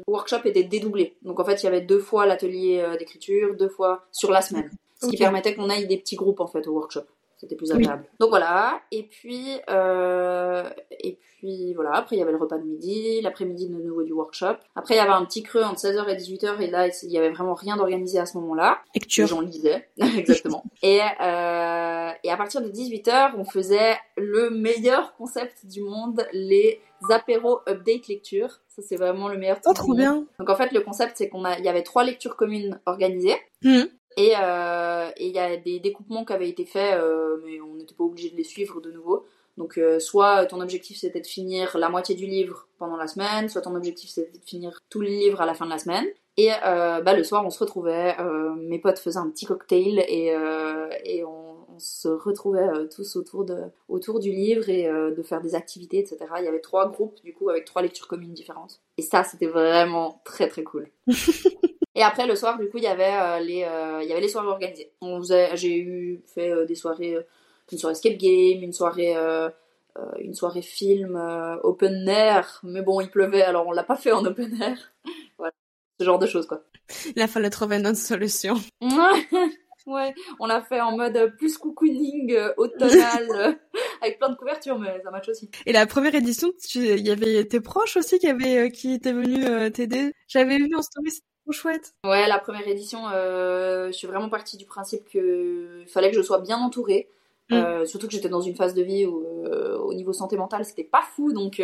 workshop 0.07 0.43
était 0.45 0.63
dédoublé. 0.63 1.17
Donc 1.23 1.41
en 1.41 1.45
fait, 1.45 1.63
il 1.63 1.65
y 1.65 1.69
avait 1.69 1.81
deux 1.81 1.99
fois 1.99 2.25
l'atelier 2.25 2.85
d'écriture, 2.99 3.57
deux 3.57 3.69
fois 3.69 4.05
sur 4.13 4.31
la 4.31 4.43
semaine, 4.43 4.71
ce 5.03 5.09
qui 5.09 5.17
permettait 5.17 5.55
qu'on 5.55 5.71
aille 5.71 5.89
des 5.89 5.99
petits 5.99 6.17
groupes 6.17 6.41
en 6.41 6.47
fait 6.47 6.67
au 6.69 6.73
workshop. 6.73 7.05
C'était 7.41 7.57
plus 7.57 7.73
agréable. 7.73 8.03
Oui. 8.03 8.17
Donc 8.21 8.29
voilà. 8.29 8.83
Et 8.93 9.05
puis, 9.05 9.49
euh, 9.71 10.69
et 10.91 11.17
puis 11.17 11.73
voilà. 11.73 11.93
Après, 11.95 12.17
il 12.17 12.19
y 12.19 12.23
avait 12.23 12.33
le 12.33 12.39
repas 12.39 12.59
de 12.59 12.65
midi, 12.65 13.23
l'après-midi 13.23 13.67
de 13.69 13.73
nouveau 13.73 14.03
du 14.03 14.13
workshop. 14.13 14.57
Après, 14.77 14.95
il 14.95 14.99
y 14.99 15.01
avait 15.01 15.11
un 15.11 15.25
petit 15.25 15.43
creux 15.43 15.63
entre 15.63 15.81
16h 15.81 16.07
et 16.07 16.17
18h. 16.17 16.61
Et 16.61 16.67
là, 16.67 16.89
il 17.03 17.11
y 17.11 17.17
avait 17.17 17.31
vraiment 17.31 17.55
rien 17.55 17.79
d'organisé 17.79 18.19
à 18.19 18.27
ce 18.27 18.37
moment-là. 18.37 18.81
Lecture. 18.95 19.27
J'en 19.27 19.41
lisais. 19.41 19.89
Exactement. 20.19 20.65
et, 20.83 21.01
euh, 21.01 22.11
et 22.23 22.31
à 22.31 22.37
partir 22.37 22.61
de 22.61 22.69
18h, 22.69 23.33
on 23.39 23.45
faisait 23.45 23.97
le 24.19 24.51
meilleur 24.51 25.15
concept 25.15 25.65
du 25.65 25.81
monde, 25.81 26.27
les 26.35 26.83
apéros 27.09 27.61
update 27.67 28.09
lecture. 28.09 28.61
Ça, 28.69 28.83
c'est 28.83 28.97
vraiment 28.97 29.29
le 29.29 29.39
meilleur 29.39 29.63
truc. 29.63 29.71
Oh, 29.71 29.73
trop 29.73 29.95
bien. 29.95 30.27
Donc 30.39 30.51
en 30.51 30.57
fait, 30.57 30.73
le 30.73 30.81
concept, 30.81 31.13
c'est 31.17 31.31
qu'on 31.31 31.47
a, 31.47 31.59
il 31.59 31.65
y 31.65 31.69
avait 31.71 31.83
trois 31.85 32.05
lectures 32.05 32.37
communes 32.37 32.79
organisées. 32.85 33.37
Mmh. 33.63 33.85
Et 34.17 34.31
il 34.31 34.37
euh, 34.43 35.11
y 35.19 35.39
a 35.39 35.57
des 35.57 35.79
découpements 35.79 36.25
qui 36.25 36.33
avaient 36.33 36.49
été 36.49 36.65
faits, 36.65 37.01
euh, 37.01 37.39
mais 37.45 37.61
on 37.61 37.75
n'était 37.75 37.95
pas 37.95 38.05
obligé 38.05 38.31
de 38.31 38.37
les 38.37 38.45
suivre 38.45 38.81
de 38.81 38.91
nouveau. 38.91 39.25
Donc 39.57 39.79
euh, 39.79 39.99
soit 40.01 40.47
ton 40.47 40.61
objectif 40.61 40.97
c'était 40.99 41.21
de 41.21 41.27
finir 41.27 41.77
la 41.77 41.89
moitié 41.89 42.15
du 42.15 42.27
livre 42.27 42.67
pendant 42.79 42.97
la 42.97 43.07
semaine, 43.07 43.49
soit 43.49 43.61
ton 43.61 43.75
objectif 43.75 44.09
c'était 44.09 44.39
de 44.39 44.45
finir 44.45 44.81
tout 44.89 45.01
le 45.01 45.09
livre 45.09 45.41
à 45.41 45.47
la 45.47 45.55
fin 45.55 45.67
de 45.67 45.71
la 45.71 45.79
semaine. 45.79 46.07
Et 46.37 46.51
euh, 46.65 47.03
bah, 47.03 47.15
le 47.15 47.25
soir 47.25 47.45
on 47.45 47.51
se 47.51 47.59
retrouvait, 47.59 48.15
euh, 48.21 48.55
mes 48.55 48.79
potes 48.79 48.99
faisaient 48.99 49.19
un 49.19 49.29
petit 49.29 49.45
cocktail 49.45 50.03
et, 50.09 50.35
euh, 50.35 50.89
et 51.05 51.25
on, 51.25 51.57
on, 51.75 51.79
se 51.79 52.09
retrouvait 52.09 52.69
tous 52.95 53.17
autour, 53.17 53.45
de, 53.45 53.57
autour 53.89 54.21
du 54.21 54.31
livre 54.31 54.69
et 54.69 54.85
de 54.85 55.23
faire 55.23 55.41
des 55.41 55.55
activités, 55.55 55.99
etc. 55.99 56.19
Il 56.39 56.45
y 56.45 56.49
avait 56.49 56.61
trois 56.61 56.91
groupes 56.91 57.23
du 57.25 57.35
coup 57.35 57.51
avec 57.51 57.65
trois 57.65 57.83
lectures 57.83 58.09
communes 58.09 58.33
différentes. 58.33 58.81
Et 58.97 59.03
ça 59.03 59.25
c'était 59.25 59.47
vraiment 59.47 60.21
très 60.25 60.49
très 60.49 60.63
cool. 60.63 60.91
Et 62.01 62.03
après 62.03 62.27
le 62.27 62.35
soir, 62.35 62.59
du 62.59 62.71
coup, 62.71 62.79
il 62.79 62.85
y 62.85 62.87
avait 62.87 63.13
euh, 63.13 63.41
les, 63.41 63.63
euh, 63.63 64.03
il 64.03 64.09
y 64.09 64.13
avait 64.13 64.23
les 64.23 64.29
soirées 64.29 64.49
organisées. 64.49 64.91
On 65.03 65.19
faisait, 65.19 65.55
j'ai 65.59 65.77
eu 65.77 66.23
fait 66.35 66.49
euh, 66.49 66.65
des 66.65 66.75
soirées, 66.75 67.15
une 67.71 67.77
soirée 67.77 67.93
escape 67.93 68.17
game, 68.17 68.63
une 68.63 68.73
soirée, 68.73 69.15
une 70.19 70.33
soirée 70.33 70.63
film 70.63 71.17
open 71.63 72.09
air. 72.09 72.59
Mais 72.63 72.81
bon, 72.81 73.03
il 73.03 73.11
pleuvait, 73.11 73.43
alors 73.43 73.67
on 73.67 73.73
l'a 73.73 73.85
pas 73.85 73.97
fait 73.97 74.13
en 74.13 74.25
open 74.25 74.63
air. 74.63 74.79
voilà, 75.39 75.53
ce 75.99 76.05
genre 76.07 76.19
de 76.19 76.27
choses 76.27 76.47
quoi. 76.47 76.63
Il 77.15 77.21
a 77.21 77.29
fallu 77.29 77.51
trouver 77.51 77.77
une 77.77 77.87
autre 77.87 77.99
solution. 77.99 78.55
ouais, 79.87 80.15
on 80.39 80.47
l'a 80.47 80.63
fait 80.63 80.81
en 80.81 80.97
mode 80.97 81.35
plus 81.37 81.59
cocooning 81.59 82.35
automnal 82.57 83.59
avec 84.01 84.19
plein 84.19 84.31
de 84.31 84.37
couvertures, 84.37 84.79
mais 84.79 85.03
ça 85.05 85.11
match 85.11 85.29
aussi. 85.29 85.51
Et 85.67 85.73
la 85.73 85.87
première 85.87 86.15
édition, 86.15 86.51
il 86.77 87.07
y 87.07 87.11
avait 87.11 87.45
tes 87.45 87.61
proches 87.61 87.99
aussi 87.99 88.19
qui 88.19 88.27
avaient, 88.27 88.71
qui 88.71 88.95
étaient 88.95 89.13
venus 89.13 89.45
t'aider? 89.75 90.15
J'avais 90.29 90.57
vu 90.57 90.75
en 90.75 90.81
story, 90.81 91.11
chouette. 91.53 91.95
Ouais, 92.05 92.27
la 92.29 92.39
première 92.39 92.67
édition, 92.67 93.09
euh, 93.13 93.89
je 93.89 93.93
suis 93.93 94.07
vraiment 94.07 94.29
partie 94.29 94.57
du 94.57 94.65
principe 94.65 95.09
qu'il 95.09 95.85
fallait 95.89 96.11
que 96.11 96.17
je 96.17 96.23
sois 96.23 96.39
bien 96.39 96.59
entourée. 96.59 97.09
Mm. 97.51 97.55
Euh, 97.55 97.87
surtout 97.87 98.07
que 98.07 98.13
j'étais 98.13 98.29
dans 98.29 98.41
une 98.41 98.55
phase 98.55 98.75
de 98.75 98.83
vie 98.83 99.07
où, 99.07 99.45
euh, 99.47 99.77
au 99.79 99.95
niveau 99.95 100.13
santé 100.13 100.37
mentale, 100.37 100.65
c'était 100.65 100.85
pas 100.85 101.03
fou. 101.03 101.33
Donc, 101.33 101.63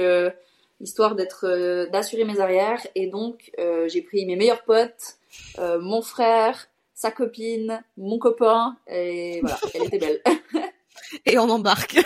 histoire 0.80 1.14
d'être, 1.14 1.88
d'assurer 1.90 2.24
mes 2.24 2.40
arrières. 2.40 2.86
Et 2.94 3.06
donc, 3.06 3.52
j'ai 3.86 4.02
pris 4.02 4.26
mes 4.26 4.36
meilleurs 4.36 4.64
potes, 4.64 5.16
mon 5.58 6.02
frère, 6.02 6.66
sa 6.94 7.10
copine, 7.10 7.82
mon 7.96 8.18
copain. 8.18 8.76
Et 8.88 9.40
voilà, 9.40 9.58
elle 9.74 9.84
était 9.84 9.98
belle. 9.98 10.22
et 11.26 11.38
on 11.38 11.48
embarque. 11.48 11.96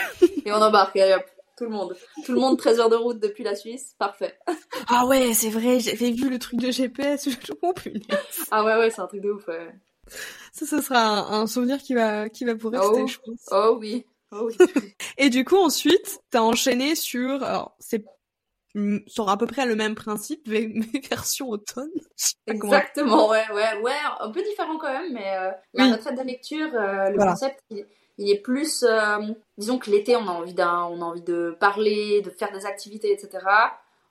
et 0.44 0.52
on 0.52 0.60
embarque, 0.60 0.96
allez 0.96 1.14
hop 1.14 1.24
tout 1.60 1.66
le 1.66 1.70
monde. 1.70 1.94
Tout 2.24 2.32
le 2.32 2.40
monde, 2.40 2.56
13 2.56 2.80
heures 2.80 2.88
de 2.88 2.96
route 2.96 3.20
depuis 3.20 3.44
la 3.44 3.54
Suisse, 3.54 3.94
parfait. 3.98 4.38
ah 4.88 5.04
ouais, 5.04 5.34
c'est 5.34 5.50
vrai, 5.50 5.78
j'avais 5.78 6.10
vu 6.10 6.30
le 6.30 6.38
truc 6.38 6.58
de 6.58 6.70
GPS, 6.70 7.28
oh 7.60 7.72
punaise. 7.74 8.00
Ah 8.50 8.64
ouais, 8.64 8.76
ouais, 8.78 8.90
c'est 8.90 9.02
un 9.02 9.06
truc 9.06 9.20
de 9.20 9.30
ouf, 9.30 9.46
ouais. 9.46 9.70
Ça, 10.52 10.64
ça 10.64 10.80
sera 10.80 11.00
un, 11.00 11.42
un, 11.42 11.46
souvenir 11.46 11.76
qui 11.78 11.92
va, 11.92 12.30
qui 12.30 12.46
va 12.46 12.54
pour 12.54 12.72
rester, 12.72 13.02
oh, 13.02 13.06
je 13.06 13.18
pense. 13.18 13.46
Oh 13.50 13.76
oui, 13.78 14.06
oh 14.32 14.48
oui. 14.48 14.56
Et 15.18 15.28
du 15.28 15.44
coup, 15.44 15.58
ensuite, 15.58 16.20
t'as 16.30 16.40
enchaîné 16.40 16.94
sur, 16.94 17.42
alors, 17.42 17.76
c'est 17.78 18.06
sur 19.06 19.28
à 19.28 19.36
peu 19.36 19.46
près 19.46 19.66
le 19.66 19.76
même 19.76 19.94
principe, 19.94 20.48
mais, 20.48 20.66
mais 20.74 21.00
version 21.10 21.50
automne. 21.50 21.90
Exactement, 22.46 23.28
ouais, 23.28 23.44
ouais, 23.52 23.80
ouais, 23.82 23.92
un 24.18 24.30
peu 24.30 24.42
différent 24.42 24.78
quand 24.78 24.92
même, 24.92 25.12
mais 25.12 25.36
euh, 25.36 25.50
la 25.74 25.84
oui. 25.84 25.92
retraite 25.92 26.16
de 26.16 26.22
lecture, 26.22 26.74
euh, 26.74 27.10
le 27.10 27.16
voilà. 27.16 27.32
concept, 27.32 27.60
il, 27.68 27.84
il 28.20 28.30
est 28.30 28.38
plus, 28.38 28.82
euh, 28.82 29.18
disons 29.56 29.78
que 29.78 29.90
l'été, 29.90 30.14
on 30.14 30.28
a 30.28 30.32
envie 30.32 30.54
on 30.58 30.62
a 31.00 31.04
envie 31.04 31.22
de 31.22 31.56
parler, 31.58 32.20
de 32.20 32.28
faire 32.28 32.52
des 32.52 32.66
activités, 32.66 33.12
etc. 33.12 33.38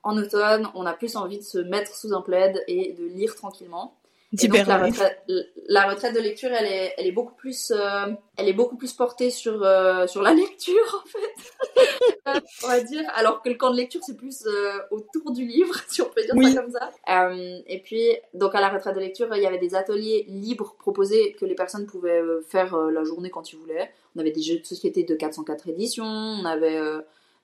En 0.01 0.17
automne, 0.17 0.67
on 0.73 0.87
a 0.87 0.93
plus 0.93 1.15
envie 1.15 1.37
de 1.37 1.43
se 1.43 1.59
mettre 1.59 1.95
sous 1.95 2.13
un 2.13 2.21
plaid 2.21 2.63
et 2.67 2.93
de 2.93 3.05
lire 3.05 3.35
tranquillement. 3.35 3.93
Donc, 4.31 4.67
la, 4.67 4.77
retraite, 4.77 5.23
la 5.69 5.89
retraite 5.89 6.13
de 6.13 6.19
lecture, 6.19 6.51
elle 6.51 6.67
est, 6.67 6.93
elle 6.99 7.07
est 7.07 7.11
beaucoup 7.11 7.33
plus, 7.33 7.71
euh, 7.71 8.13
elle 8.37 8.47
est 8.47 8.53
beaucoup 8.53 8.77
plus 8.77 8.93
portée 8.93 9.31
sur 9.31 9.63
euh, 9.63 10.05
sur 10.05 10.21
la 10.21 10.33
lecture 10.35 11.03
en 11.03 11.07
fait, 11.07 12.41
on 12.63 12.67
va 12.67 12.79
dire. 12.81 13.09
Alors 13.15 13.41
que 13.41 13.49
le 13.49 13.55
camp 13.55 13.71
de 13.71 13.77
lecture, 13.77 14.01
c'est 14.05 14.15
plus 14.15 14.45
euh, 14.45 14.77
autour 14.91 15.31
du 15.31 15.47
livre, 15.47 15.73
si 15.87 16.03
on 16.03 16.09
peut 16.09 16.21
dire 16.21 16.35
oui. 16.35 16.53
ça 16.53 16.61
comme 16.61 16.71
ça. 16.71 16.91
Euh, 17.09 17.59
et 17.65 17.79
puis, 17.79 18.03
donc 18.35 18.53
à 18.53 18.61
la 18.61 18.69
retraite 18.69 18.93
de 18.93 18.99
lecture, 18.99 19.35
il 19.35 19.41
y 19.41 19.47
avait 19.47 19.57
des 19.57 19.73
ateliers 19.73 20.25
libres 20.27 20.75
proposés 20.77 21.33
que 21.33 21.45
les 21.45 21.55
personnes 21.55 21.87
pouvaient 21.87 22.21
euh, 22.21 22.45
faire 22.47 22.77
la 22.77 23.03
journée 23.03 23.31
quand 23.31 23.51
ils 23.51 23.57
voulaient. 23.57 23.91
On 24.15 24.19
avait 24.19 24.31
des 24.31 24.43
jeux 24.43 24.59
de 24.59 24.65
société 24.65 25.03
de 25.03 25.15
404 25.15 25.69
éditions, 25.69 26.05
on 26.05 26.45
avait 26.45 26.79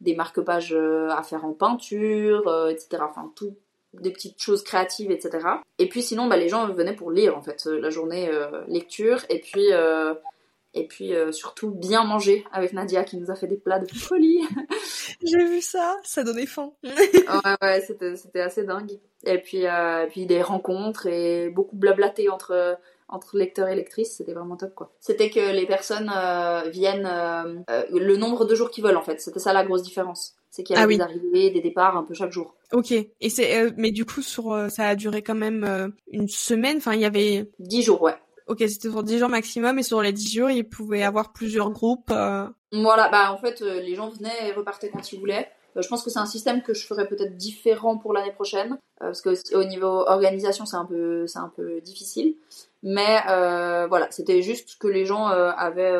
des 0.01 0.15
marque-pages 0.15 0.74
à 0.74 1.24
faire 1.24 1.46
en 1.46 1.54
peinture, 1.54 2.70
etc. 2.70 3.04
Enfin 3.10 3.32
tout 3.36 3.56
des 4.02 4.12
petites 4.12 4.42
choses 4.42 4.64
créatives, 4.64 5.12
etc. 5.12 5.48
Et 5.80 5.90
puis 5.90 6.02
sinon, 6.02 6.28
bah, 6.28 6.38
les 6.38 6.50
gens 6.50 6.68
venaient 6.68 6.96
pour 6.96 7.12
lire 7.12 7.38
en 7.38 7.42
fait 7.42 7.66
la 7.66 7.90
journée 7.90 8.30
lecture 8.68 9.25
et 9.30 9.40
puis 9.40 9.68
et 10.74 10.88
puis 10.88 11.14
surtout 11.32 11.72
bien 11.72 12.04
manger 12.04 12.46
avec 12.52 12.74
Nadia 12.74 13.04
qui 13.04 13.18
nous 13.18 13.32
a 13.32 13.36
fait 13.36 13.48
des 13.48 13.58
plats 13.58 13.80
de 13.80 13.92
folie. 13.94 14.42
J'ai 15.24 15.46
vu 15.46 15.62
ça, 15.62 15.98
ça 16.04 16.24
donnait 16.24 16.46
faim. 16.46 16.72
ouais 16.84 17.56
ouais, 17.62 17.82
c'était 17.82 18.42
assez 18.42 18.64
dingue. 18.64 19.00
Et 19.24 19.38
puis 19.40 19.64
et 19.64 20.08
puis 20.10 20.25
des 20.25 20.42
rencontres 20.42 21.08
et 21.08 21.50
beaucoup 21.50 21.75
blablaté 21.75 22.30
entre 22.30 22.78
entre 23.08 23.38
lecteurs 23.38 23.68
et 23.68 23.75
lectrices, 23.75 24.16
c'était 24.18 24.34
vraiment 24.34 24.58
top 24.58 24.74
quoi. 24.74 24.92
C'était 25.00 25.30
que 25.30 25.52
les 25.52 25.66
personnes 25.66 26.12
euh, 26.16 26.70
viennent 26.70 27.06
euh, 27.06 27.60
euh, 27.70 27.84
le 27.92 28.18
nombre 28.18 28.46
de 28.46 28.56
jours 28.56 28.72
qu'ils 28.72 28.84
veulent 28.84 28.98
en 28.98 29.04
fait. 29.04 29.22
C'était 29.22 29.40
ça 29.40 29.54
la 29.54 29.64
grosse 29.64 29.84
différence. 29.84 30.36
C'est 30.56 30.64
qu'il 30.64 30.78
y 30.78 30.80
avait 30.80 30.94
ah 30.94 30.98
des 30.98 31.04
arrivées, 31.04 31.50
des 31.50 31.60
départs 31.60 31.98
un 31.98 32.04
peu 32.04 32.14
chaque 32.14 32.32
jour. 32.32 32.56
Ok. 32.72 32.92
Et 32.92 33.30
c'est 33.30 33.74
mais 33.76 33.92
du 33.92 34.06
coup 34.06 34.22
sur 34.22 34.58
ça 34.70 34.88
a 34.88 34.96
duré 34.96 35.22
quand 35.22 35.36
même 35.36 35.92
une 36.12 36.30
semaine. 36.30 36.78
Enfin 36.78 36.94
il 36.94 37.02
y 37.02 37.06
avait. 37.06 37.52
Dix 37.60 37.84
jours 37.84 38.02
ouais. 38.02 38.16
Ok, 38.48 38.60
c'était 38.60 38.90
sur 38.90 39.02
10 39.02 39.18
jours 39.18 39.30
maximum 39.30 39.80
et 39.80 39.84
sur 39.84 40.04
les 40.04 40.14
10 40.14 40.32
jours, 40.36 40.50
il 40.52 40.70
pouvait 40.70 41.00
y 41.00 41.04
avoir 41.04 41.34
plusieurs 41.34 41.72
groupes. 41.72 42.12
Voilà, 42.12 43.10
bah 43.10 43.32
en 43.32 43.38
fait, 43.38 43.62
les 43.62 43.96
gens 43.96 44.10
venaient 44.10 44.48
et 44.48 44.52
repartaient 44.52 44.90
quand 44.90 45.12
ils 45.12 45.20
voulaient. 45.20 45.50
je 45.76 45.88
pense 45.88 46.04
que 46.04 46.12
c'est 46.12 46.20
un 46.20 46.28
système 46.28 46.62
que 46.62 46.76
je 46.76 46.86
ferais 46.86 47.08
peut-être 47.08 47.38
différent 47.38 47.98
pour 47.98 48.14
l'année 48.14 48.32
prochaine, 48.32 48.78
parce 49.00 49.22
que 49.22 49.56
au 49.56 49.64
niveau 49.64 49.88
organisation, 49.88 50.68
c'est 50.68 50.78
un 50.78 50.86
peu, 50.86 51.26
c'est 51.26 51.40
un 51.40 51.52
peu 51.56 51.82
difficile. 51.82 52.36
Mais 52.84 53.18
euh, 53.28 53.88
voilà, 53.88 54.08
c'était 54.12 54.44
juste 54.44 54.78
que 54.78 54.88
les 54.88 55.08
gens 55.08 55.30
euh, 55.30 55.50
avaient 55.58 56.00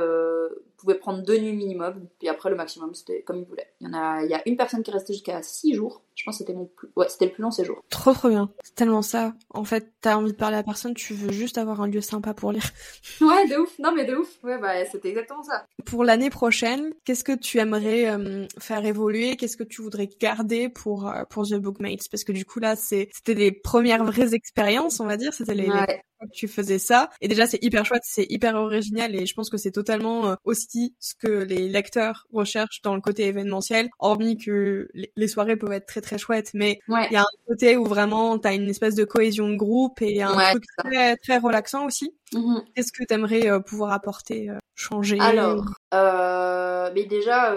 prendre 0.94 1.24
deux 1.24 1.40
nuits 1.40 1.54
minimum, 1.54 2.08
puis 2.20 2.30
après 2.30 2.50
le 2.50 2.56
maximum 2.56 2.94
c'était 2.94 3.24
comme 3.24 3.38
ils 3.38 3.46
voulaient. 3.46 3.74
Il 3.82 3.90
y 3.90 3.96
a, 3.96 4.24
il 4.24 4.30
y 4.30 4.34
a 4.34 4.42
une 4.48 4.56
personne 4.56 4.84
qui 4.84 4.92
est 4.92 4.94
restée 4.94 5.14
jusqu'à 5.14 5.42
six 5.42 5.74
jours. 5.74 6.02
Je 6.16 6.24
pense 6.24 6.36
que 6.36 6.38
c'était 6.40 6.54
mon 6.54 6.66
plus, 6.66 6.90
ouais, 6.96 7.08
c'était 7.10 7.26
le 7.26 7.32
plus 7.32 7.42
long 7.42 7.52
séjour. 7.52 7.84
Trop 7.90 8.14
trop 8.14 8.30
bien. 8.30 8.50
C'est 8.64 8.76
tellement 8.76 9.02
ça. 9.02 9.34
En 9.50 9.64
fait, 9.64 9.94
t'as 10.02 10.16
envie 10.16 10.32
de 10.32 10.38
parler 10.38 10.58
à 10.58 10.64
personne, 10.64 10.94
tu 10.94 11.14
veux 11.14 11.32
juste 11.32 11.58
avoir 11.58 11.82
un 11.82 11.88
lieu 11.88 12.02
sympa 12.02 12.34
pour 12.34 12.52
lire. 12.52 12.64
Ouais, 13.22 13.48
de 13.48 13.58
ouf. 13.58 13.78
Non 13.80 13.94
mais 13.96 14.06
de 14.06 14.16
ouf. 14.16 14.38
Ouais, 14.44 14.58
bah 14.58 14.86
c'était 14.92 15.10
exactement 15.10 15.44
ça. 15.44 15.66
Pour 15.86 16.04
l'année 16.04 16.30
prochaine, 16.30 16.94
qu'est-ce 17.06 17.24
que 17.24 17.32
tu 17.32 17.60
aimerais 17.60 18.08
faire 18.60 18.86
évoluer? 18.86 19.36
Qu'est-ce 19.36 19.58
que 19.58 19.64
tu 19.64 19.82
voudrais 19.82 20.10
garder 20.20 20.70
pour 20.70 21.12
pour 21.30 21.48
The 21.48 21.56
Bookmates? 21.56 22.10
Parce 22.12 22.24
que 22.24 22.32
du 22.32 22.46
coup 22.46 22.60
là, 22.60 22.76
c'est 22.76 23.10
c'était 23.14 23.34
les 23.34 23.52
premières 23.52 24.04
vraies 24.04 24.34
expériences, 24.34 25.00
on 25.00 25.06
va 25.06 25.18
dire. 25.18 25.34
C'était 25.34 25.56
les, 25.56 25.68
les 25.68 26.02
que 26.22 26.32
tu 26.32 26.48
faisais 26.48 26.80
ça. 26.80 27.10
Et 27.22 27.28
déjà, 27.28 27.48
c'est 27.48 27.62
hyper 27.64 27.86
chouette, 27.86 28.04
c'est 28.06 28.26
hyper 28.30 28.56
original 28.56 29.16
et 29.16 29.26
je 29.26 29.34
pense 29.34 29.50
que 29.50 29.58
c'est 29.58 29.72
totalement 29.72 30.28
euh, 30.28 30.36
aussi 30.44 30.96
ce 31.00 31.14
que 31.16 31.44
les 31.44 31.70
lecteurs 31.70 32.28
recherchent 32.32 32.82
dans 32.82 32.96
le 32.96 33.02
côté 33.02 33.26
événementiel, 33.26 33.90
hormis 34.00 34.38
que 34.38 34.90
les 34.94 35.28
soirées 35.28 35.56
peuvent 35.56 35.72
être 35.72 35.86
très 35.86 36.02
très 36.06 36.18
chouettes, 36.18 36.52
mais 36.54 36.80
il 36.88 37.12
y 37.12 37.16
a 37.16 37.22
un 37.22 37.38
côté 37.48 37.76
où 37.78 37.86
vraiment 37.86 38.38
t'as 38.38 38.54
une 38.54 38.70
espèce 38.70 38.96
de 38.96 39.04
cohésion 39.04 39.50
de 39.50 39.56
groupe 39.56 40.02
et 40.02 40.22
un 40.22 40.34
truc 40.52 40.64
très 40.78 41.18
très 41.18 41.38
relaxant 41.38 41.86
aussi. 41.86 42.16
Mm-hmm. 42.34 42.64
Qu'est-ce 42.74 42.92
que 42.92 43.04
t'aimerais 43.04 43.50
euh, 43.50 43.60
pouvoir 43.60 43.92
apporter, 43.92 44.50
euh, 44.50 44.58
changer 44.76 45.20
Alors, 45.20 45.66
euh, 45.94 46.92
mais 46.94 47.06
déjà 47.06 47.54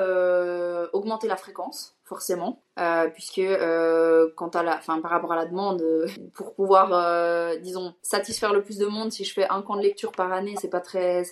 augmenter 0.92 1.28
la 1.28 1.36
fréquence 1.36 1.94
forcément, 2.08 2.62
euh, 2.80 3.08
puisque 3.10 3.38
euh, 3.38 4.30
quant 4.34 4.48
à 4.48 4.62
la, 4.62 4.76
enfin 4.76 4.98
par 5.00 5.10
rapport 5.10 5.32
à 5.32 5.36
la 5.36 5.44
demande, 5.44 5.82
euh, 5.82 6.08
pour 6.34 6.54
pouvoir, 6.54 6.88
disons, 7.60 7.94
satisfaire 8.02 8.52
le 8.52 8.62
plus 8.62 8.78
de 8.78 8.86
monde, 8.86 9.12
si 9.12 9.24
je 9.24 9.32
fais 9.34 9.46
un 9.48 9.60
camp 9.60 9.76
de 9.76 9.82
lecture 9.82 10.12
par 10.12 10.32
année, 10.32 10.54
c'est 10.58 10.70
pas 10.70 10.80
très, 10.80 11.22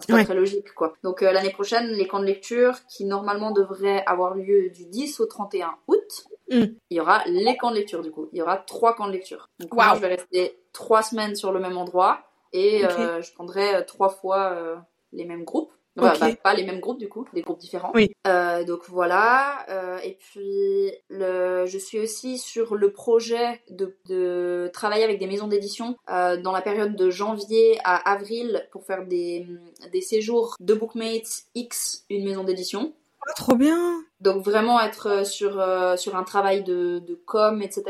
c'est, 0.00 0.12
pas 0.12 0.24
très 0.24 0.34
logique 0.34 0.72
quoi. 0.74 0.94
Donc 1.02 1.20
l'année 1.20 1.50
prochaine, 1.50 1.88
les 1.88 2.06
camps 2.06 2.20
de 2.20 2.24
lecture 2.24 2.78
qui 2.88 3.04
normalement 3.04 3.50
devraient 3.50 4.04
avoir 4.06 4.34
lieu 4.34 4.70
du 4.70 4.86
10 4.86 5.20
au 5.20 5.26
31 5.26 5.74
août, 5.88 6.24
mm. 6.50 6.64
il 6.90 6.96
y 6.96 7.00
aura 7.00 7.22
les 7.26 7.56
camps 7.56 7.70
de 7.70 7.76
lecture 7.76 8.02
du 8.02 8.10
coup. 8.10 8.28
Il 8.32 8.38
y 8.38 8.42
aura 8.42 8.56
trois 8.56 8.94
camps 8.94 9.06
de 9.06 9.12
lecture. 9.12 9.48
Donc 9.60 9.72
moi, 9.74 9.92
je 9.94 10.00
vais 10.00 10.08
rester 10.08 10.58
trois 10.72 11.02
semaines 11.02 11.36
sur 11.36 11.52
le 11.52 11.60
même 11.60 11.76
endroit 11.76 12.20
et 12.52 12.80
je 12.80 13.34
prendrai 13.34 13.84
trois 13.86 14.08
fois 14.08 14.84
les 15.12 15.24
mêmes 15.24 15.44
groupes. 15.44 15.72
Bah, 15.96 16.12
pas 16.42 16.54
les 16.54 16.64
mêmes 16.64 16.80
groupes 16.80 16.98
du 16.98 17.08
coup, 17.08 17.26
des 17.32 17.42
groupes 17.42 17.58
différents. 17.58 17.92
Oui. 17.94 18.10
Euh, 18.26 18.64
donc 18.64 18.82
voilà. 18.88 19.64
Euh, 19.68 19.98
et 19.98 20.18
puis 20.18 20.90
le, 21.08 21.66
je 21.66 21.78
suis 21.78 22.00
aussi 22.00 22.38
sur 22.38 22.74
le 22.74 22.92
projet 22.92 23.62
de, 23.70 23.96
de 24.08 24.70
travailler 24.72 25.04
avec 25.04 25.20
des 25.20 25.26
maisons 25.26 25.46
d'édition 25.46 25.96
euh, 26.10 26.36
dans 26.36 26.52
la 26.52 26.62
période 26.62 26.96
de 26.96 27.10
janvier 27.10 27.78
à 27.84 28.10
avril 28.10 28.66
pour 28.72 28.84
faire 28.84 29.06
des, 29.06 29.46
des 29.92 30.00
séjours 30.00 30.56
de 30.58 30.74
Bookmates 30.74 31.44
X, 31.54 32.04
une 32.10 32.24
maison 32.24 32.42
d'édition. 32.42 32.92
Ah, 33.26 33.32
trop 33.36 33.54
bien. 33.54 34.02
Donc 34.20 34.44
vraiment 34.44 34.80
être 34.80 35.24
sur 35.24 35.52
sur 35.96 36.16
un 36.16 36.24
travail 36.24 36.64
de, 36.64 36.98
de 36.98 37.14
com, 37.14 37.62
etc. 37.62 37.84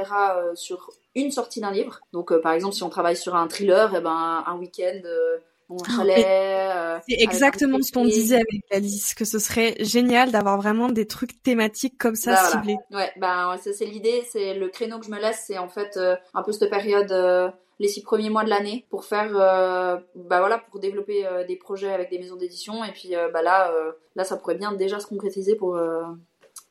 sur 0.55 0.91
une 1.15 1.31
sortie 1.31 1.61
d'un 1.61 1.73
livre. 1.73 2.01
Donc 2.13 2.37
par 2.41 2.53
exemple 2.53 2.75
si 2.75 2.83
on 2.83 2.91
travaille 2.91 3.17
sur 3.17 3.35
un 3.35 3.49
thriller, 3.49 3.95
et 3.95 3.99
eh 3.99 4.01
ben 4.01 4.45
un 4.47 4.57
week-end 4.59 5.01
euh, 5.71 6.99
c'est 7.09 7.17
exactement 7.21 7.81
ce 7.81 7.93
qu'on 7.93 8.05
disait 8.05 8.37
avec 8.37 8.63
Alice, 8.71 9.15
que 9.15 9.25
ce 9.25 9.39
serait 9.39 9.75
génial 9.81 10.31
d'avoir 10.31 10.59
vraiment 10.59 10.89
des 10.89 11.07
trucs 11.07 11.43
thématiques 11.43 11.97
comme 11.99 12.15
ça 12.15 12.35
bah, 12.35 12.51
ciblés. 12.51 12.77
Ouais, 12.91 13.11
bah 13.17 13.57
ça 13.63 13.73
c'est 13.73 13.87
l'idée, 13.87 14.25
c'est 14.31 14.55
le 14.55 14.69
créneau 14.69 14.99
que 14.99 15.07
je 15.07 15.11
me 15.11 15.19
laisse, 15.19 15.45
c'est 15.47 15.59
en 15.59 15.69
fait 15.69 15.97
euh, 15.97 16.17
un 16.35 16.43
peu 16.43 16.53
cette 16.53 16.71
période, 16.71 17.11
euh, 17.13 17.51
les 17.79 17.89
six 17.89 18.03
premiers 18.03 18.31
mois 18.31 18.45
de 18.45 18.51
l'année, 18.51 18.87
pour 18.91 19.05
faire, 19.05 19.33
bah 19.33 20.01
voilà, 20.15 20.59
pour 20.59 20.79
développer 20.79 21.27
des 21.49 21.57
projets 21.57 21.93
avec 21.93 22.09
des 22.09 22.19
maisons 22.19 22.37
d'édition, 22.37 22.85
et 22.85 22.93
puis 22.93 23.15
bah 23.33 23.43
là, 23.43 23.73
là 24.15 24.23
ça 24.23 24.37
pourrait 24.37 24.55
bien 24.55 24.73
déjà 24.73 25.01
se 25.01 25.09
concrétiser 25.09 25.57
pour 25.57 25.77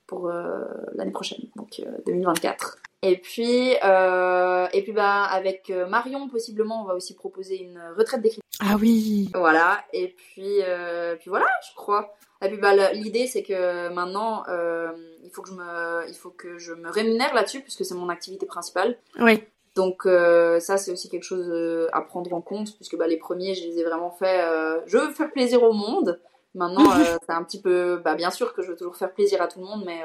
pour 0.07 0.29
l'année 0.29 1.12
prochaine, 1.12 1.41
donc 1.57 1.81
2024. 2.05 2.77
Et 3.05 3.17
puis, 3.17 3.75
euh, 3.83 4.65
et 4.72 4.81
puis 4.81 4.93
bah, 4.93 5.24
avec 5.25 5.69
euh, 5.69 5.86
Marion, 5.88 6.29
possiblement, 6.29 6.83
on 6.83 6.86
va 6.86 6.95
aussi 6.95 7.13
proposer 7.13 7.62
une 7.62 7.77
retraite 7.98 8.22
d'écriture. 8.22 8.43
Ah 8.62 8.77
oui 8.79 9.29
Voilà, 9.33 9.83
et 9.91 10.07
puis, 10.07 10.62
euh, 10.62 11.17
puis 11.17 11.29
voilà, 11.29 11.45
je 11.69 11.75
crois. 11.75 12.15
Et 12.41 12.48
puis 12.48 12.57
bah, 12.57 12.93
l'idée, 12.93 13.27
c'est 13.27 13.43
que 13.43 13.89
maintenant, 13.89 14.45
il, 14.48 15.29
faut 15.33 15.41
que 15.41 15.50
je 15.50 15.53
me, 15.53 16.07
il 16.07 16.15
faut 16.15 16.29
que 16.29 16.57
je 16.57 16.74
me 16.74 16.89
rémunère 16.89 17.33
là-dessus, 17.33 17.60
puisque 17.60 17.83
c'est 17.83 17.93
mon 17.93 18.07
activité 18.07 18.45
principale. 18.45 18.98
Oui. 19.19 19.43
Donc 19.75 20.03
ça, 20.03 20.77
c'est 20.77 20.91
aussi 20.91 21.10
quelque 21.10 21.24
chose 21.24 21.89
à 21.91 22.01
prendre 22.01 22.33
en 22.33 22.41
compte, 22.41 22.74
puisque 22.77 22.95
bah, 22.95 23.07
les 23.07 23.17
premiers, 23.17 23.53
je 23.53 23.67
les 23.67 23.79
ai 23.79 23.83
vraiment 23.83 24.12
fait... 24.12 24.45
je 24.86 24.98
veux 24.98 25.12
faire 25.12 25.31
plaisir 25.31 25.62
au 25.63 25.74
monde. 25.74 26.22
Maintenant, 26.55 26.86
c'est 27.25 27.33
un 27.33 27.43
petit 27.43 27.62
peu... 27.62 27.98
Bah, 27.98 28.15
bien 28.15 28.31
sûr 28.31 28.53
que 28.53 28.62
je 28.62 28.72
veux 28.72 28.77
toujours 28.77 28.95
faire 28.95 29.12
plaisir 29.12 29.41
à 29.41 29.48
tout 29.48 29.60
le 29.60 29.65
monde, 29.65 29.83
mais 29.86 30.01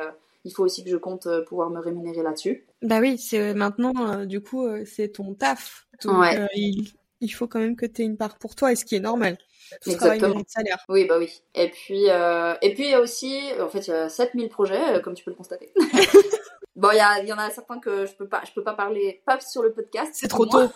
il 0.49 0.55
faut 0.55 0.65
aussi 0.65 0.83
que 0.83 0.89
je 0.89 0.97
compte 0.97 1.27
euh, 1.27 1.45
pouvoir 1.45 1.69
me 1.69 1.79
rémunérer 1.79 2.23
là-dessus. 2.23 2.67
Bah 2.81 3.01
oui, 3.01 3.19
c'est 3.19 3.39
euh, 3.39 3.55
maintenant, 3.55 3.93
euh, 4.11 4.25
du 4.25 4.41
coup, 4.41 4.67
c'est 4.87 5.09
ton 5.09 5.35
taf. 5.35 5.87
Donc, 6.03 6.25
il, 6.55 7.29
faut 7.31 7.47
quand 7.47 7.59
même 7.59 7.77
que 7.77 7.85
tu 7.85 8.01
aies 8.01 8.07
une 8.07 8.17
part 8.17 8.39
pour 8.39 8.55
toi, 8.55 8.73
et 8.73 8.77
ce 8.77 8.87
qui 8.87 8.95
est 8.95 9.01
normal. 9.01 9.37
Tout 9.83 9.91
Exactement. 9.91 10.43
salaire. 10.47 10.79
Oui, 10.89 11.05
bah 11.05 11.19
oui. 11.19 11.43
Et 11.55 11.69
puis, 11.69 12.05
et 12.07 12.75
puis 12.75 12.85
il 12.85 12.91
y 12.91 12.95
a 12.95 13.01
aussi, 13.01 13.39
en 13.61 13.69
fait, 13.69 13.87
il 13.87 13.91
y 13.91 13.93
a 13.93 14.09
7000 14.09 14.49
projets, 14.49 15.03
comme 15.03 15.15
tu 15.15 15.23
peux 15.23 15.33
le 15.33 15.37
constater. 15.37 15.71
bon, 16.77 16.89
il 16.93 17.25
y, 17.25 17.29
y, 17.29 17.33
en 17.33 17.39
a 17.39 17.51
certains 17.51 17.79
que 17.79 18.07
je 18.07 18.15
peux 18.15 18.29
pas, 18.29 18.43
je 18.47 18.53
peux 18.53 18.63
pas 18.63 18.73
parler, 18.73 19.21
pas 19.27 19.39
sur 19.41 19.63
le 19.63 19.73
podcast. 19.73 20.13
C'est 20.15 20.29
trop 20.29 20.47
tôt. 20.47 20.69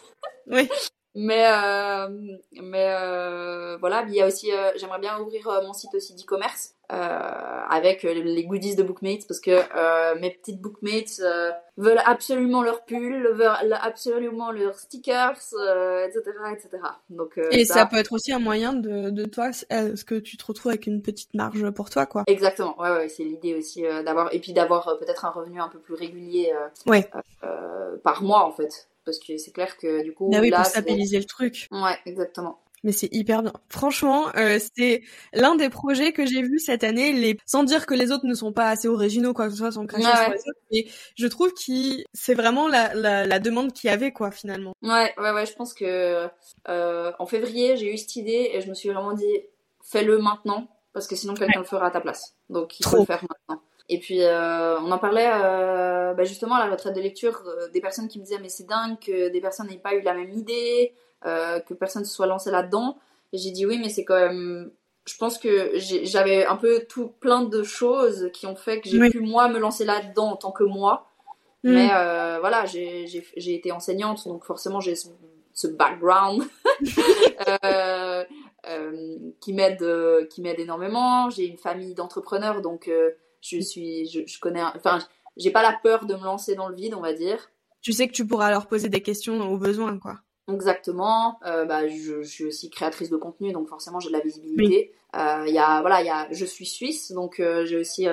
oui. 0.48 0.68
Mais 1.14 1.46
euh, 1.46 2.08
mais 2.62 2.86
euh, 2.88 3.76
voilà, 3.78 4.04
il 4.08 4.14
y 4.14 4.22
a 4.22 4.26
aussi, 4.26 4.50
euh, 4.50 4.70
j'aimerais 4.76 4.98
bien 4.98 5.18
ouvrir 5.18 5.46
euh, 5.46 5.62
mon 5.62 5.74
site 5.74 5.94
aussi 5.94 6.14
d'e-commerce 6.14 6.74
avec 6.88 8.02
les 8.02 8.44
goodies 8.44 8.76
de 8.76 8.82
Bookmates 8.82 9.26
parce 9.26 9.40
que 9.40 10.18
mes 10.20 10.28
petites 10.28 10.60
Bookmates 10.60 11.22
veulent 11.78 12.02
absolument 12.04 12.62
leurs 12.62 12.84
pulls, 12.84 13.28
veulent 13.32 13.78
absolument 13.80 14.52
leurs 14.52 14.78
stickers, 14.78 15.38
etc., 16.04 16.20
etc. 16.52 16.68
Donc 17.08 17.40
et 17.50 17.64
ça... 17.64 17.86
peut 17.86 17.96
être 17.96 18.12
aussi 18.12 18.30
un 18.30 18.40
moyen 18.40 18.74
de 18.74 19.08
de 19.08 19.24
toi, 19.24 19.52
est-ce 19.70 20.04
que 20.04 20.16
tu 20.16 20.36
te 20.36 20.44
retrouves 20.44 20.72
avec 20.72 20.86
une 20.86 21.00
petite 21.00 21.32
marge 21.32 21.70
pour 21.70 21.88
toi, 21.88 22.04
quoi 22.04 22.24
Exactement. 22.26 22.78
Ouais, 22.78 22.90
ouais, 22.90 23.08
c'est 23.08 23.24
l'idée 23.24 23.54
aussi 23.54 23.84
d'avoir 24.04 24.34
et 24.34 24.38
puis 24.38 24.52
d'avoir 24.52 24.98
peut-être 24.98 25.24
un 25.24 25.30
revenu 25.30 25.62
un 25.62 25.68
peu 25.68 25.78
plus 25.78 25.94
régulier 25.94 26.52
ouais. 26.84 27.08
par 28.04 28.22
mois 28.22 28.44
en 28.44 28.52
fait 28.52 28.86
parce 29.04 29.18
que 29.18 29.36
c'est 29.36 29.52
clair 29.52 29.76
que 29.76 30.02
du 30.02 30.12
coup 30.14 30.30
bah 30.30 30.38
oui, 30.40 30.50
là, 30.50 30.58
pour 30.58 30.66
stabiliser 30.66 31.18
le 31.18 31.24
truc 31.24 31.68
ouais 31.70 31.96
exactement 32.06 32.58
mais 32.84 32.92
c'est 32.92 33.08
hyper 33.12 33.42
bien. 33.42 33.52
Franchement, 33.68 34.28
euh, 34.36 34.58
c'est 34.74 35.02
l'un 35.32 35.54
des 35.54 35.68
projets 35.68 36.12
que 36.12 36.26
j'ai 36.26 36.42
vu 36.42 36.58
cette 36.58 36.84
année, 36.84 37.12
les... 37.12 37.38
sans 37.46 37.62
dire 37.62 37.86
que 37.86 37.94
les 37.94 38.10
autres 38.10 38.26
ne 38.26 38.34
sont 38.34 38.52
pas 38.52 38.68
assez 38.68 38.88
originaux, 38.88 39.34
quoi 39.34 39.46
que 39.46 39.52
ce 39.52 39.58
soit, 39.58 39.72
sans 39.72 39.86
cracher 39.86 40.04
sur 40.04 40.30
les 40.32 40.38
autres, 40.38 40.60
mais 40.72 40.86
je 41.14 41.26
trouve 41.28 41.52
que 41.52 42.02
c'est 42.12 42.34
vraiment 42.34 42.68
la, 42.68 42.92
la, 42.94 43.24
la 43.24 43.38
demande 43.38 43.72
qu'il 43.72 43.88
y 43.88 43.92
avait, 43.92 44.12
quoi, 44.12 44.30
finalement. 44.30 44.74
Ouais, 44.82 45.14
ouais, 45.18 45.30
ouais, 45.30 45.46
je 45.46 45.54
pense 45.54 45.74
que 45.74 46.28
euh, 46.68 47.12
en 47.18 47.26
février, 47.26 47.76
j'ai 47.76 47.92
eu 47.92 47.96
cette 47.96 48.16
idée 48.16 48.50
et 48.52 48.60
je 48.60 48.68
me 48.68 48.74
suis 48.74 48.88
vraiment 48.88 49.12
dit, 49.12 49.42
fais-le 49.84 50.18
maintenant, 50.18 50.68
parce 50.92 51.06
que 51.06 51.16
sinon 51.16 51.34
quelqu'un 51.34 51.60
le 51.60 51.66
fera 51.66 51.86
à 51.86 51.90
ta 51.90 52.00
place. 52.00 52.36
Donc 52.50 52.80
il 52.80 52.86
faut 52.86 52.98
le 52.98 53.04
faire 53.04 53.22
maintenant. 53.22 53.62
Et 53.92 53.98
puis 53.98 54.22
euh, 54.22 54.80
on 54.80 54.90
en 54.90 54.96
parlait 54.96 55.28
euh, 55.30 56.14
bah 56.14 56.24
justement 56.24 56.54
à 56.54 56.64
la 56.64 56.70
retraite 56.70 56.96
de 56.96 57.00
lecture, 57.02 57.42
euh, 57.46 57.68
des 57.68 57.82
personnes 57.82 58.08
qui 58.08 58.18
me 58.18 58.24
disaient 58.24 58.38
mais 58.40 58.48
c'est 58.48 58.66
dingue 58.66 58.98
que 58.98 59.28
des 59.28 59.40
personnes 59.42 59.68
n'aient 59.68 59.76
pas 59.76 59.94
eu 59.94 60.00
la 60.00 60.14
même 60.14 60.32
idée, 60.32 60.94
que 61.22 61.74
personne 61.74 62.06
se 62.06 62.12
soit 62.12 62.26
lancé 62.26 62.50
là-dedans. 62.50 62.96
Et 63.34 63.38
j'ai 63.38 63.50
dit 63.50 63.66
oui 63.66 63.78
mais 63.78 63.90
c'est 63.90 64.04
quand 64.04 64.18
même... 64.18 64.70
Je 65.04 65.16
pense 65.18 65.36
que 65.36 65.72
j'avais 65.76 66.46
un 66.46 66.56
peu 66.56 66.86
tout 66.88 67.08
plein 67.20 67.42
de 67.42 67.62
choses 67.62 68.30
qui 68.32 68.46
ont 68.46 68.56
fait 68.56 68.80
que 68.80 68.88
j'ai 68.88 69.10
pu 69.10 69.20
moi 69.20 69.48
me 69.48 69.58
lancer 69.58 69.84
là-dedans 69.84 70.30
en 70.30 70.36
tant 70.36 70.52
que 70.52 70.64
moi. 70.64 71.06
Mm. 71.62 71.72
Mais 71.72 71.88
voilà, 72.40 72.64
j'ai 72.64 73.04
été 73.36 73.72
enseignante, 73.72 74.26
donc 74.26 74.44
forcément 74.44 74.80
j'ai 74.80 74.94
ce, 74.94 75.08
ce, 75.52 75.66
background 75.66 76.44
qui 79.40 79.52
m'aide 79.52 80.28
qui 80.30 80.40
m'aide 80.40 80.60
énormément. 80.60 81.28
J'ai 81.28 81.44
une 81.44 81.58
famille 81.58 81.94
d'entrepreneurs, 81.94 82.62
donc 82.62 82.88
je 83.42 83.60
suis, 83.60 84.08
je, 84.08 84.20
je 84.26 84.40
connais, 84.40 84.62
enfin, 84.62 85.00
j'ai 85.36 85.50
pas 85.50 85.62
la 85.62 85.78
peur 85.82 86.06
de 86.06 86.14
me 86.14 86.24
lancer 86.24 86.54
dans 86.54 86.68
le 86.68 86.74
vide, 86.74 86.94
on 86.94 87.00
va 87.00 87.12
dire. 87.12 87.50
Tu 87.80 87.92
sais 87.92 88.06
que 88.06 88.12
tu 88.12 88.26
pourras 88.26 88.50
leur 88.50 88.66
poser 88.66 88.88
des 88.88 89.02
questions 89.02 89.40
au 89.52 89.58
besoin, 89.58 89.98
quoi. 89.98 90.20
Exactement. 90.52 91.38
Euh, 91.44 91.64
bah, 91.64 91.88
je, 91.88 92.22
je, 92.22 92.28
suis 92.28 92.44
aussi 92.44 92.70
créatrice 92.70 93.10
de 93.10 93.16
contenu, 93.16 93.52
donc 93.52 93.68
forcément 93.68 94.00
j'ai 94.00 94.08
de 94.08 94.14
la 94.14 94.20
visibilité. 94.20 94.92
Il 95.14 95.52
y 95.52 95.58
a, 95.58 95.80
voilà, 95.80 96.00
il 96.00 96.06
y 96.06 96.10
a, 96.10 96.26
je 96.30 96.44
suis 96.44 96.66
suisse, 96.66 97.12
donc 97.12 97.36
j'ai 97.38 97.76
aussi, 97.76 98.06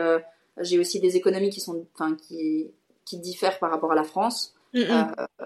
j'ai 0.59 0.79
aussi 0.79 1.00
des 1.00 1.15
économies 1.15 1.50
qui 1.50 1.62
sont, 1.62 1.86
enfin, 1.93 2.15
qui 2.15 2.71
qui 3.09 3.17
diffèrent 3.17 3.57
par 3.59 3.71
rapport 3.71 3.91
à 3.91 3.95
la 3.95 4.03
France. 4.03 4.53
Mm, 4.73 4.81
mm. 4.81 5.15
Euh, 5.41 5.45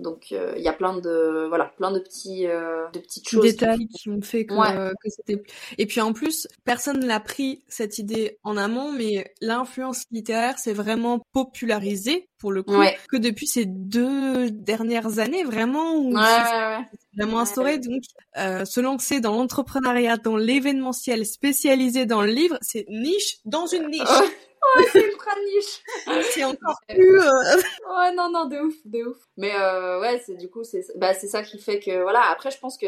donc 0.00 0.28
euh, 0.32 0.54
il 0.56 0.62
y 0.62 0.68
a 0.68 0.72
plein 0.72 0.96
de 0.98 1.46
voilà 1.48 1.66
plein 1.76 1.92
de 1.92 2.00
petits 2.00 2.46
euh, 2.46 2.88
de 2.92 2.98
petites 2.98 3.28
choses 3.28 3.42
détails 3.42 3.86
qui 3.86 4.10
ont 4.10 4.20
fait 4.20 4.46
que, 4.46 4.54
que 4.54 5.10
c'était 5.10 5.42
et 5.76 5.86
puis 5.86 6.00
en 6.00 6.12
plus 6.12 6.48
personne 6.64 7.04
l'a 7.06 7.20
pris 7.20 7.62
cette 7.68 7.98
idée 7.98 8.38
en 8.42 8.56
amont 8.56 8.90
mais 8.90 9.32
l'influence 9.40 10.04
littéraire 10.10 10.58
s'est 10.58 10.72
vraiment 10.72 11.20
popularisée 11.32 12.28
pour 12.38 12.50
le 12.50 12.64
coup 12.64 12.80
que 13.08 13.16
depuis 13.16 13.46
ces 13.46 13.64
deux 13.64 14.50
dernières 14.50 15.20
années 15.20 15.44
vraiment 15.44 15.94
où 15.94 16.16
ouais, 16.16 16.78
vraiment 17.16 17.40
instauré. 17.40 17.78
Donc 17.78 18.02
se 18.34 18.80
lancer 18.80 19.20
dans 19.20 19.34
l'entrepreneuriat 19.34 20.16
dans 20.16 20.36
l'événementiel 20.36 21.24
spécialisé 21.26 22.06
dans 22.06 22.22
le 22.22 22.30
livre 22.30 22.58
c'est 22.60 22.86
niche 22.88 23.38
dans 23.44 23.66
une 23.66 23.88
niche 23.88 24.02
Oh, 24.62 24.80
c'est 24.92 25.04
ultra 25.04 25.30
niche. 25.54 25.82
c'est 26.32 26.44
encore 26.44 26.78
plus. 26.88 27.20
Euh, 27.20 27.56
ouais, 27.98 28.12
non, 28.14 28.30
non, 28.30 28.46
de 28.46 28.58
ouf, 28.58 28.74
de 28.84 29.04
ouf. 29.04 29.16
Mais 29.36 29.52
euh, 29.54 30.00
ouais, 30.00 30.22
c'est 30.24 30.34
du 30.34 30.48
coup, 30.48 30.64
c'est 30.64 30.84
bah, 30.96 31.14
ça 31.14 31.42
qui 31.42 31.58
fait 31.58 31.80
que 31.80 32.02
voilà. 32.02 32.22
Après, 32.30 32.50
je 32.50 32.58
pense 32.58 32.76
que 32.76 32.86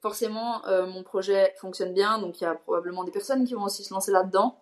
forcément, 0.00 0.66
euh, 0.66 0.86
mon 0.86 1.02
projet 1.02 1.54
fonctionne 1.60 1.92
bien, 1.92 2.18
donc 2.18 2.40
il 2.40 2.44
y 2.44 2.46
a 2.46 2.54
probablement 2.54 3.04
des 3.04 3.12
personnes 3.12 3.44
qui 3.44 3.54
vont 3.54 3.64
aussi 3.64 3.84
se 3.84 3.92
lancer 3.94 4.12
là-dedans. 4.12 4.60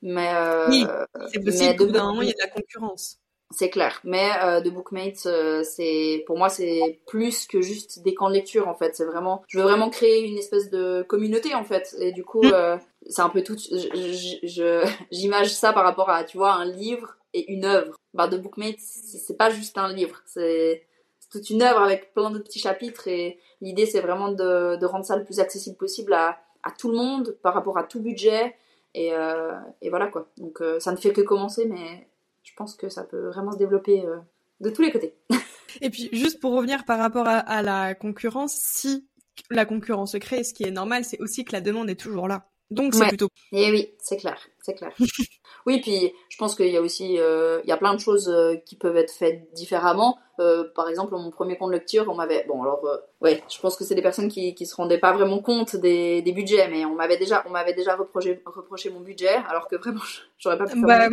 Mais 0.00 0.32
oui, 0.68 0.86
c'est 1.32 1.40
possible. 1.40 1.90
d'un 1.90 2.04
moment, 2.04 2.22
il 2.22 2.28
y 2.28 2.30
a 2.30 2.34
de 2.34 2.40
la 2.40 2.48
concurrence. 2.48 3.18
C'est 3.50 3.70
clair. 3.70 4.00
Mais 4.04 4.30
euh, 4.42 4.60
The 4.60 4.68
Bookmates, 4.68 5.26
c'est 5.64 6.22
pour 6.26 6.36
moi 6.36 6.48
c'est 6.48 7.00
plus 7.06 7.46
que 7.46 7.62
juste 7.62 8.02
des 8.02 8.14
camps 8.14 8.28
de 8.28 8.34
lecture 8.34 8.68
en 8.68 8.74
fait. 8.74 8.94
C'est 8.94 9.06
vraiment, 9.06 9.42
je 9.48 9.58
veux 9.58 9.64
vraiment 9.64 9.88
créer 9.88 10.26
une 10.26 10.36
espèce 10.36 10.70
de 10.70 11.02
communauté 11.02 11.54
en 11.54 11.64
fait. 11.64 11.96
Et 11.98 12.12
du 12.12 12.24
coup, 12.24 12.42
mm 12.42 12.78
c'est 13.08 13.22
un 13.22 13.28
peu 13.28 13.42
tout. 13.42 13.56
J'image 15.10 15.54
ça 15.54 15.72
par 15.72 15.84
rapport 15.84 16.10
à, 16.10 16.24
tu 16.24 16.36
vois, 16.36 16.52
un 16.52 16.64
livre 16.64 17.16
et 17.34 17.50
une 17.52 17.64
œuvre. 17.64 17.96
Bah, 18.14 18.28
The 18.28 18.40
Bookmate, 18.40 18.78
c'est 18.78 19.36
pas 19.36 19.50
juste 19.50 19.78
un 19.78 19.92
livre, 19.92 20.20
c'est 20.26 20.84
toute 21.30 21.50
une 21.50 21.62
œuvre 21.62 21.82
avec 21.82 22.14
plein 22.14 22.30
de 22.30 22.38
petits 22.38 22.58
chapitres 22.58 23.06
et 23.06 23.38
l'idée 23.60 23.84
c'est 23.84 24.00
vraiment 24.00 24.30
de, 24.32 24.76
de, 24.76 24.86
rendre 24.86 25.04
ça 25.04 25.14
le 25.14 25.24
plus 25.24 25.40
accessible 25.40 25.76
possible 25.76 26.14
à, 26.14 26.38
à, 26.62 26.70
tout 26.70 26.90
le 26.90 26.96
monde 26.96 27.36
par 27.42 27.52
rapport 27.52 27.76
à 27.76 27.84
tout 27.84 28.00
budget 28.00 28.56
et, 28.94 29.12
euh, 29.12 29.52
et 29.82 29.90
voilà 29.90 30.06
quoi. 30.06 30.28
Donc 30.38 30.62
euh, 30.62 30.80
ça 30.80 30.90
ne 30.90 30.96
fait 30.96 31.12
que 31.12 31.20
commencer, 31.20 31.66
mais 31.66 32.07
je 32.48 32.54
pense 32.56 32.74
que 32.74 32.88
ça 32.88 33.04
peut 33.04 33.28
vraiment 33.28 33.52
se 33.52 33.58
développer 33.58 34.04
euh, 34.06 34.16
de 34.60 34.70
tous 34.70 34.82
les 34.82 34.90
côtés. 34.90 35.14
et 35.80 35.90
puis 35.90 36.08
juste 36.12 36.40
pour 36.40 36.52
revenir 36.52 36.84
par 36.84 36.98
rapport 36.98 37.28
à, 37.28 37.38
à 37.38 37.62
la 37.62 37.94
concurrence, 37.94 38.54
si 38.54 39.06
la 39.50 39.64
concurrence 39.64 40.12
se 40.12 40.18
crée, 40.18 40.44
ce 40.44 40.54
qui 40.54 40.64
est 40.64 40.70
normal, 40.70 41.04
c'est 41.04 41.20
aussi 41.20 41.44
que 41.44 41.52
la 41.52 41.60
demande 41.60 41.90
est 41.90 42.00
toujours 42.00 42.28
là. 42.28 42.48
Donc 42.70 42.94
c'est 42.94 43.08
plutôt. 43.08 43.28
Et 43.52 43.68
eh 43.68 43.70
oui, 43.70 43.94
c'est 43.98 44.18
clair, 44.18 44.38
c'est 44.60 44.74
clair. 44.74 44.92
oui, 45.66 45.80
puis 45.80 46.12
je 46.28 46.36
pense 46.36 46.54
qu'il 46.54 46.68
y 46.68 46.76
a 46.76 46.82
aussi, 46.82 47.18
euh, 47.18 47.60
il 47.64 47.68
y 47.68 47.72
a 47.72 47.78
plein 47.78 47.94
de 47.94 48.00
choses 48.00 48.28
euh, 48.28 48.56
qui 48.66 48.76
peuvent 48.76 48.96
être 48.96 49.12
faites 49.12 49.50
différemment. 49.54 50.18
Euh, 50.38 50.64
par 50.74 50.86
exemple, 50.88 51.14
mon 51.14 51.30
premier 51.30 51.56
compte 51.56 51.72
lecture, 51.72 52.04
on 52.08 52.14
m'avait, 52.14 52.44
bon 52.46 52.62
alors, 52.62 52.86
ouais, 53.22 53.42
je 53.48 53.58
pense 53.58 53.74
que 53.74 53.84
c'est 53.84 53.94
des 53.94 54.02
personnes 54.02 54.28
qui 54.28 54.54
qui 54.54 54.66
se 54.66 54.74
rendaient 54.74 54.98
pas 54.98 55.12
vraiment 55.14 55.38
compte 55.38 55.76
des, 55.76 56.20
des 56.20 56.32
budgets, 56.32 56.68
mais 56.68 56.84
on 56.84 56.94
m'avait 56.94 57.16
déjà, 57.16 57.42
on 57.46 57.50
m'avait 57.50 57.72
déjà 57.72 57.96
reproché, 57.96 58.42
reproché 58.44 58.90
mon 58.90 59.00
budget, 59.00 59.36
alors 59.48 59.66
que 59.66 59.76
vraiment, 59.76 60.02
j'aurais 60.38 60.58
pas 60.58 60.66
pu. 60.66 60.78
Faire 60.78 60.82
bah, 60.82 61.08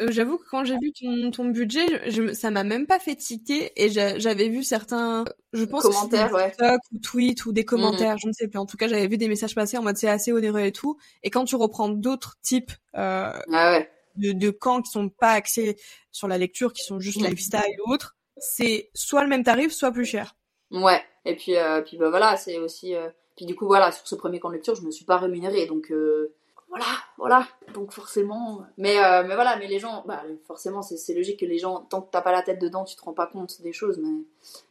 euh, 0.00 0.08
j'avoue 0.10 0.36
que 0.36 0.44
quand 0.50 0.64
j'ai 0.64 0.76
vu 0.78 0.92
ton, 0.92 1.30
ton 1.30 1.44
budget, 1.46 2.10
je, 2.10 2.34
ça 2.34 2.50
m'a 2.50 2.64
même 2.64 2.86
pas 2.86 2.98
fait 2.98 3.16
tiquer 3.16 3.72
et 3.76 3.88
j'avais 3.88 4.48
vu 4.48 4.62
certains, 4.62 5.24
je 5.52 5.64
pense, 5.64 5.82
commentaires, 5.82 6.32
ouais. 6.32 6.52
ou 6.92 6.98
tweets 6.98 7.46
ou 7.46 7.52
des 7.52 7.64
commentaires, 7.64 8.14
mhm. 8.14 8.20
je 8.22 8.28
ne 8.28 8.32
sais 8.32 8.48
plus. 8.48 8.58
En 8.58 8.66
tout 8.66 8.76
cas, 8.76 8.88
j'avais 8.88 9.06
vu 9.06 9.16
des 9.16 9.28
messages 9.28 9.54
passer 9.54 9.78
en 9.78 9.82
mode 9.82 9.96
c'est 9.96 10.08
assez 10.08 10.32
onéreux 10.32 10.60
et 10.60 10.72
tout. 10.72 10.98
Et 11.22 11.30
quand 11.30 11.44
tu 11.46 11.56
reprends 11.56 11.88
d'autres 11.88 12.36
types 12.42 12.72
euh, 12.94 13.32
ah 13.52 13.72
ouais. 13.72 13.90
de, 14.16 14.32
de 14.32 14.50
camps 14.50 14.82
qui 14.82 14.90
sont 14.90 15.08
pas 15.08 15.30
axés 15.30 15.76
sur 16.12 16.28
la 16.28 16.36
lecture, 16.36 16.74
qui 16.74 16.84
sont 16.84 17.00
juste 17.00 17.20
mhm. 17.20 17.28
lifestyle 17.28 17.76
ou 17.86 17.92
autre, 17.92 18.16
c'est 18.36 18.90
soit 18.92 19.22
le 19.22 19.28
même 19.28 19.44
tarif, 19.44 19.72
soit 19.72 19.92
plus 19.92 20.04
cher. 20.04 20.36
Ouais. 20.70 21.02
Et 21.24 21.36
puis, 21.36 21.56
euh, 21.56 21.80
puis 21.80 21.96
bah 21.96 22.10
voilà, 22.10 22.36
c'est 22.36 22.58
aussi. 22.58 22.94
Euh, 22.94 23.08
puis 23.34 23.46
du 23.46 23.54
coup, 23.54 23.66
voilà, 23.66 23.92
sur 23.92 24.06
ce 24.06 24.14
premier 24.14 24.40
camp 24.40 24.48
de 24.48 24.54
lecture, 24.54 24.74
je 24.74 24.82
me 24.82 24.90
suis 24.90 25.04
pas 25.06 25.16
rémunérée, 25.16 25.66
donc. 25.66 25.90
Euh 25.90 26.34
voilà, 26.68 26.86
voilà. 27.16 27.48
Donc 27.74 27.92
forcément, 27.92 28.64
mais 28.76 28.98
euh, 28.98 29.22
mais 29.26 29.34
voilà, 29.34 29.56
mais 29.56 29.66
les 29.66 29.78
gens, 29.78 30.04
bah 30.06 30.22
forcément 30.46 30.82
c'est 30.82 31.14
logique 31.14 31.40
que 31.40 31.46
les 31.46 31.58
gens, 31.58 31.80
tant 31.80 32.02
que 32.02 32.10
t'as 32.10 32.22
pas 32.22 32.32
la 32.32 32.42
tête 32.42 32.60
dedans, 32.60 32.84
tu 32.84 32.96
te 32.96 33.02
rends 33.02 33.12
pas 33.12 33.26
compte 33.26 33.60
des 33.62 33.72
choses, 33.72 33.98
mais 33.98 34.24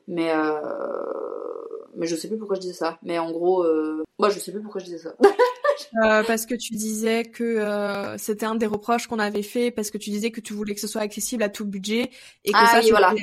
mais 0.07 0.31
euh, 0.31 0.61
mais 1.95 2.05
je 2.05 2.15
sais 2.15 2.27
plus 2.27 2.37
pourquoi 2.37 2.55
je 2.55 2.61
disais 2.61 2.73
ça. 2.73 2.97
Mais 3.01 3.17
en 3.17 3.31
gros, 3.31 3.63
euh, 3.63 4.03
moi 4.19 4.29
je 4.29 4.39
sais 4.39 4.51
plus 4.51 4.61
pourquoi 4.61 4.81
je 4.81 4.85
disais 4.85 4.97
ça. 4.97 5.15
parce 6.27 6.45
que 6.45 6.55
tu 6.55 6.73
disais 6.73 7.23
que 7.23 8.15
c'était 8.17 8.45
un 8.45 8.55
des 8.55 8.67
reproches 8.67 9.07
qu'on 9.07 9.19
avait 9.19 9.43
fait 9.43 9.71
parce 9.71 9.89
que 9.89 9.97
tu 9.97 10.09
disais 10.09 10.31
que 10.31 10.41
tu 10.41 10.53
voulais 10.53 10.75
que 10.75 10.81
ce 10.81 10.87
soit 10.87 11.01
accessible 11.01 11.43
à 11.43 11.49
tout 11.49 11.65
budget 11.65 12.11
et 12.43 12.51
que 12.51 12.57
ah 12.57 12.67
ça 12.67 12.79
oui, 12.79 12.89
voilà. 12.91 13.13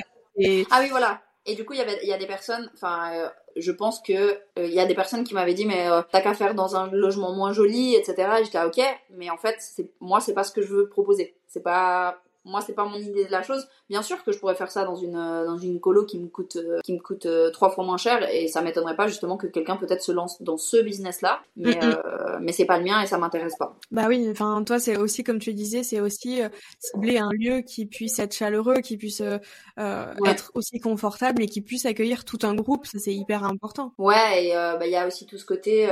Ah 0.71 0.79
oui 0.81 0.89
voilà. 0.89 1.21
Et 1.45 1.55
du 1.55 1.65
coup, 1.65 1.73
il 1.73 1.79
y 1.79 1.81
avait, 1.81 1.99
il 2.03 2.11
a 2.13 2.17
des 2.17 2.25
personnes, 2.25 2.69
enfin, 2.73 3.29
je 3.55 3.71
pense 3.71 4.01
que 4.01 4.39
il 4.57 4.63
euh, 4.63 4.67
y 4.67 4.79
a 4.79 4.85
des 4.85 4.95
personnes 4.95 5.23
qui 5.23 5.33
m'avaient 5.33 5.53
dit 5.53 5.65
mais 5.65 5.87
euh, 5.89 6.01
t'as 6.11 6.21
qu'à 6.21 6.33
faire 6.33 6.55
dans 6.55 6.75
un 6.75 6.89
logement 6.91 7.33
moins 7.33 7.53
joli 7.53 7.95
etc 7.95 8.29
et 8.39 8.45
j'étais 8.45 8.57
ah, 8.57 8.67
ok. 8.67 8.81
Mais 9.11 9.29
en 9.29 9.37
fait 9.37 9.59
moi 9.99 10.19
c'est 10.19 10.33
pas 10.33 10.43
ce 10.43 10.51
que 10.51 10.61
je 10.61 10.73
veux 10.73 10.89
proposer. 10.89 11.35
C'est 11.47 11.63
pas 11.63 12.22
moi 12.45 12.61
c'est 12.61 12.73
pas 12.73 12.85
mon 12.85 12.97
idée 12.97 13.25
de 13.25 13.31
la 13.31 13.41
chose. 13.41 13.67
Bien 13.89 14.01
sûr 14.01 14.23
que 14.23 14.31
je 14.31 14.39
pourrais 14.39 14.55
faire 14.55 14.71
ça 14.71 14.83
dans 14.83 14.95
une 14.95 15.15
euh, 15.15 15.45
dans 15.45 15.57
une 15.57 15.79
colo 15.79 16.05
qui 16.05 16.19
me 16.19 16.27
coûte 16.27 16.57
euh, 16.57 16.79
qui 16.83 16.93
me 16.93 16.99
coûte 16.99 17.25
euh, 17.25 17.51
trois 17.51 17.69
fois 17.69 17.85
moins 17.85 17.97
cher 17.97 18.27
et 18.29 18.47
ça 18.47 18.61
m'étonnerait 18.61 18.95
pas 18.95 19.07
justement 19.07 19.37
que 19.37 19.47
quelqu'un 19.47 19.77
peut-être 19.77 20.01
se 20.01 20.11
lance 20.11 20.41
dans 20.41 20.57
ce 20.57 20.77
business 20.81 21.21
là 21.21 21.41
mais 21.55 21.79
mais 22.41 22.51
c'est 22.51 22.65
pas 22.65 22.77
le 22.77 22.83
mien 22.83 23.01
et 23.01 23.07
ça 23.07 23.17
m'intéresse 23.17 23.55
pas. 23.57 23.75
Bah 23.91 24.05
oui 24.07 24.27
enfin 24.29 24.63
toi 24.65 24.79
c'est 24.79 24.97
aussi 24.97 25.23
comme 25.23 25.39
tu 25.39 25.53
disais 25.53 25.83
c'est 25.83 25.99
aussi 25.99 26.41
cibler 26.79 27.17
un 27.17 27.29
lieu 27.31 27.61
qui 27.61 27.85
puisse 27.85 28.19
être 28.19 28.33
chaleureux 28.33 28.79
qui 28.81 28.97
puisse 28.97 29.21
être 29.77 30.51
aussi 30.55 30.79
confortable 30.79 31.41
et 31.41 31.47
qui 31.47 31.61
puisse 31.61 31.85
accueillir 31.85 32.25
tout 32.25 32.39
un 32.43 32.55
groupe. 32.55 32.85
Ça 32.85 32.99
c'est 32.99 33.13
hyper 33.13 33.43
important. 33.43 33.93
Ouais 33.97 34.45
et 34.45 34.53
bah 34.53 34.85
il 34.85 34.91
y 34.91 34.95
a 34.95 35.07
aussi 35.07 35.25
tout 35.25 35.37
ce 35.37 35.45
côté 35.45 35.87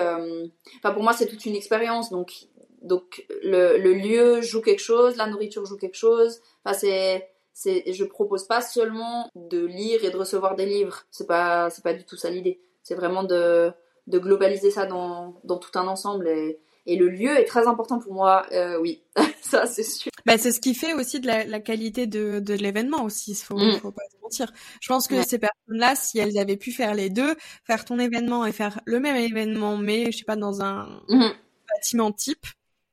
enfin 0.77 0.93
pour 0.93 1.03
moi 1.03 1.13
c'est 1.13 1.27
toute 1.27 1.45
une 1.45 1.55
expérience. 1.55 2.09
Donc 2.09 2.47
donc 2.81 3.25
le, 3.43 3.77
le, 3.77 3.93
lieu 3.93 4.41
joue 4.41 4.61
quelque 4.61 4.81
chose, 4.81 5.15
la 5.15 5.27
nourriture 5.27 5.65
joue 5.65 5.77
quelque 5.77 5.97
chose. 5.97 6.41
Enfin, 6.63 6.77
c'est, 6.77 7.29
c'est, 7.53 7.93
je 7.93 8.03
propose 8.03 8.45
pas 8.47 8.61
seulement 8.61 9.29
de 9.35 9.63
lire 9.63 10.03
et 10.03 10.09
de 10.09 10.17
recevoir 10.17 10.55
des 10.55 10.65
livres. 10.65 11.03
C'est 11.11 11.27
pas, 11.27 11.69
c'est 11.69 11.83
pas 11.83 11.93
du 11.93 12.03
tout 12.05 12.17
ça 12.17 12.29
l'idée. 12.29 12.59
C'est 12.83 12.95
vraiment 12.95 13.23
de, 13.23 13.71
de 14.07 14.19
globaliser 14.19 14.71
ça 14.71 14.85
dans, 14.85 15.39
dans 15.43 15.57
tout 15.57 15.77
un 15.77 15.87
ensemble 15.87 16.27
et, 16.27 16.59
et 16.87 16.95
le 16.95 17.09
lieu 17.09 17.37
est 17.37 17.45
très 17.45 17.67
important 17.67 17.99
pour 17.99 18.13
moi, 18.13 18.45
euh, 18.51 18.79
oui, 18.79 19.03
ça 19.41 19.67
c'est 19.67 19.83
sûr. 19.83 20.11
Bah, 20.25 20.37
c'est 20.37 20.51
ce 20.51 20.59
qui 20.59 20.73
fait 20.73 20.93
aussi 20.93 21.19
de 21.19 21.27
la, 21.27 21.45
la 21.45 21.59
qualité 21.59 22.07
de, 22.07 22.39
de 22.39 22.53
l'événement 22.53 23.03
aussi, 23.03 23.31
il 23.31 23.35
faut, 23.35 23.57
mm. 23.57 23.79
faut 23.79 23.91
pas 23.91 24.01
se 24.11 24.17
mentir. 24.21 24.51
Je 24.81 24.87
pense 24.87 25.07
que 25.07 25.21
ces 25.23 25.37
personnes-là, 25.37 25.95
si 25.95 26.17
elles 26.17 26.37
avaient 26.39 26.57
pu 26.57 26.71
faire 26.71 26.95
les 26.95 27.09
deux, 27.09 27.35
faire 27.65 27.85
ton 27.85 27.99
événement 27.99 28.45
et 28.45 28.51
faire 28.51 28.81
le 28.85 28.99
même 28.99 29.15
événement, 29.15 29.77
mais 29.77 30.11
je 30.11 30.19
sais 30.19 30.25
pas 30.25 30.35
dans 30.35 30.61
un 30.61 31.01
mm. 31.07 31.31
bâtiment 31.69 32.11
type, 32.11 32.47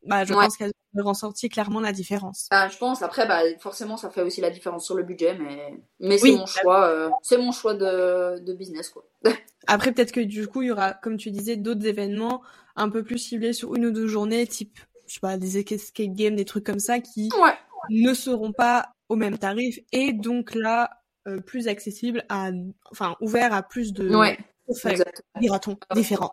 bah, 0.09 0.25
je 0.25 0.33
pense 0.33 0.57
qu'elle 0.57 0.73
a 0.97 1.03
ressorti 1.03 1.49
clairement 1.49 1.81
la 1.81 1.92
différence. 1.92 2.49
Bah, 2.51 2.68
je 2.68 2.79
pense. 2.79 3.03
Après, 3.03 3.27
bah, 3.29 3.40
forcément, 3.61 3.97
ça 3.97 4.09
fait 4.11 4.23
aussi 4.23 4.40
la 4.40 4.51
différence 4.51 4.87
sur 4.87 4.94
le 4.94 5.03
budget, 5.03 5.37
mais, 5.38 5.79
mais 6.01 6.18
c'est 6.18 6.33
mon 6.33 6.47
choix. 6.47 6.88
Euh, 6.88 7.11
c'est 7.23 7.37
mon 7.37 7.53
choix 7.53 7.75
de, 7.75 8.38
de 8.40 8.53
business, 8.55 8.88
quoi. 8.88 9.05
Après, 9.66 9.92
peut-être 9.92 10.12
que 10.12 10.21
du 10.21 10.49
coup, 10.49 10.62
il 10.62 10.68
y 10.68 10.71
aura, 10.71 10.94
comme 10.94 11.18
tu 11.18 11.31
disais, 11.31 11.57
d'autres 11.57 11.87
événements 11.87 12.42
un 12.75 12.88
peu 12.88 13.03
plus 13.03 13.18
ciblés 13.18 13.53
sur 13.53 13.75
une 13.75 13.87
ou 13.87 13.90
deux 13.90 14.07
journées, 14.07 14.47
type, 14.47 14.79
je 15.07 15.14
sais 15.14 15.21
pas, 15.21 15.37
des 15.37 15.59
escape 15.59 16.07
games, 16.09 16.37
des 16.37 16.47
trucs 16.47 16.64
comme 16.64 16.79
ça, 16.79 17.01
qui 17.01 17.29
ne 17.90 18.14
seront 18.14 18.53
pas 18.53 18.92
au 19.11 19.16
même 19.16 19.37
tarif 19.37 19.79
et 19.92 20.12
donc 20.12 20.55
là, 20.55 21.03
euh, 21.27 21.40
plus 21.40 21.68
accessible 21.68 22.25
à, 22.29 22.51
enfin, 22.90 23.16
ouvert 23.21 23.53
à 23.53 23.62
plus 23.62 23.92
de, 23.92 24.14
ouais. 24.14 24.38
dira-t-on, 25.40 25.77
différents. 25.94 26.33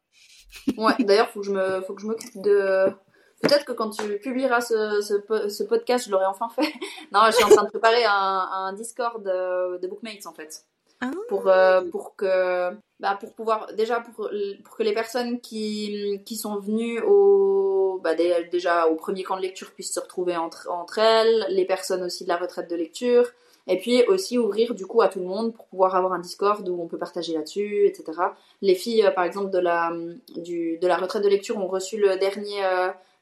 Ouais, 0.77 0.93
d'ailleurs, 0.99 1.29
faut 1.31 1.41
que 1.41 1.45
je 1.45 1.51
me, 1.51 1.81
faut 1.81 1.93
que 1.93 2.01
je 2.01 2.07
m'occupe 2.07 2.41
de, 2.41 2.93
Peut-être 3.41 3.65
que 3.65 3.73
quand 3.73 3.89
tu 3.89 4.17
publieras 4.19 4.61
ce, 4.61 5.01
ce, 5.01 5.49
ce, 5.49 5.63
podcast, 5.63 6.05
je 6.05 6.11
l'aurai 6.11 6.25
enfin 6.25 6.49
fait. 6.49 6.73
non, 7.11 7.21
je 7.27 7.31
suis 7.33 7.43
en 7.43 7.49
train 7.49 7.63
de 7.63 7.69
préparer 7.69 8.05
un, 8.05 8.11
un 8.51 8.73
Discord 8.73 9.21
de, 9.23 9.77
de, 9.77 9.87
Bookmates 9.87 10.25
en 10.25 10.33
fait. 10.33 10.65
Ah. 11.01 11.11
Pour, 11.27 11.47
euh, 11.49 11.81
pour 11.91 12.15
que 12.15 12.71
bah, 13.01 13.17
pour 13.19 13.33
pouvoir 13.33 13.67
déjà 13.73 13.99
pour, 13.99 14.29
pour 14.63 14.77
que 14.77 14.83
les 14.83 14.93
personnes 14.93 15.41
qui, 15.41 16.21
qui 16.25 16.37
sont 16.37 16.57
venues 16.57 17.01
au 17.01 17.99
bah, 18.01 18.13
déjà 18.15 18.87
au 18.87 18.95
premier 18.95 19.23
camp 19.23 19.35
de 19.35 19.41
lecture 19.41 19.71
puissent 19.71 19.93
se 19.93 19.99
retrouver 19.99 20.37
entre, 20.37 20.69
entre 20.69 20.99
elles, 20.99 21.47
les 21.49 21.65
personnes 21.65 22.03
aussi 22.03 22.23
de 22.23 22.29
la 22.29 22.37
retraite 22.37 22.69
de 22.69 22.75
lecture, 22.75 23.27
Et 23.67 23.77
puis 23.77 24.03
aussi 24.03 24.37
ouvrir 24.37 24.75
du 24.75 24.85
coup 24.85 25.01
à 25.01 25.07
tout 25.07 25.19
le 25.19 25.25
monde 25.25 25.53
pour 25.53 25.65
pouvoir 25.65 25.95
avoir 25.95 26.13
un 26.13 26.19
Discord 26.19 26.67
où 26.69 26.81
on 26.81 26.87
peut 26.87 26.97
partager 26.97 27.33
là-dessus, 27.33 27.87
etc. 27.87 28.19
Les 28.61 28.75
filles, 28.75 29.09
par 29.15 29.23
exemple, 29.23 29.49
de 29.49 29.59
la, 29.59 29.91
du, 30.35 30.77
de 30.77 30.87
la 30.87 30.97
retraite 30.97 31.23
de 31.23 31.29
lecture 31.29 31.57
ont 31.57 31.67
reçu 31.67 31.97
le 31.97 32.15
dernier, 32.17 32.63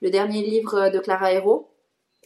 le 0.03 0.09
dernier 0.09 0.43
livre 0.43 0.89
de 0.89 0.99
Clara 0.99 1.31
Hérault. 1.31 1.71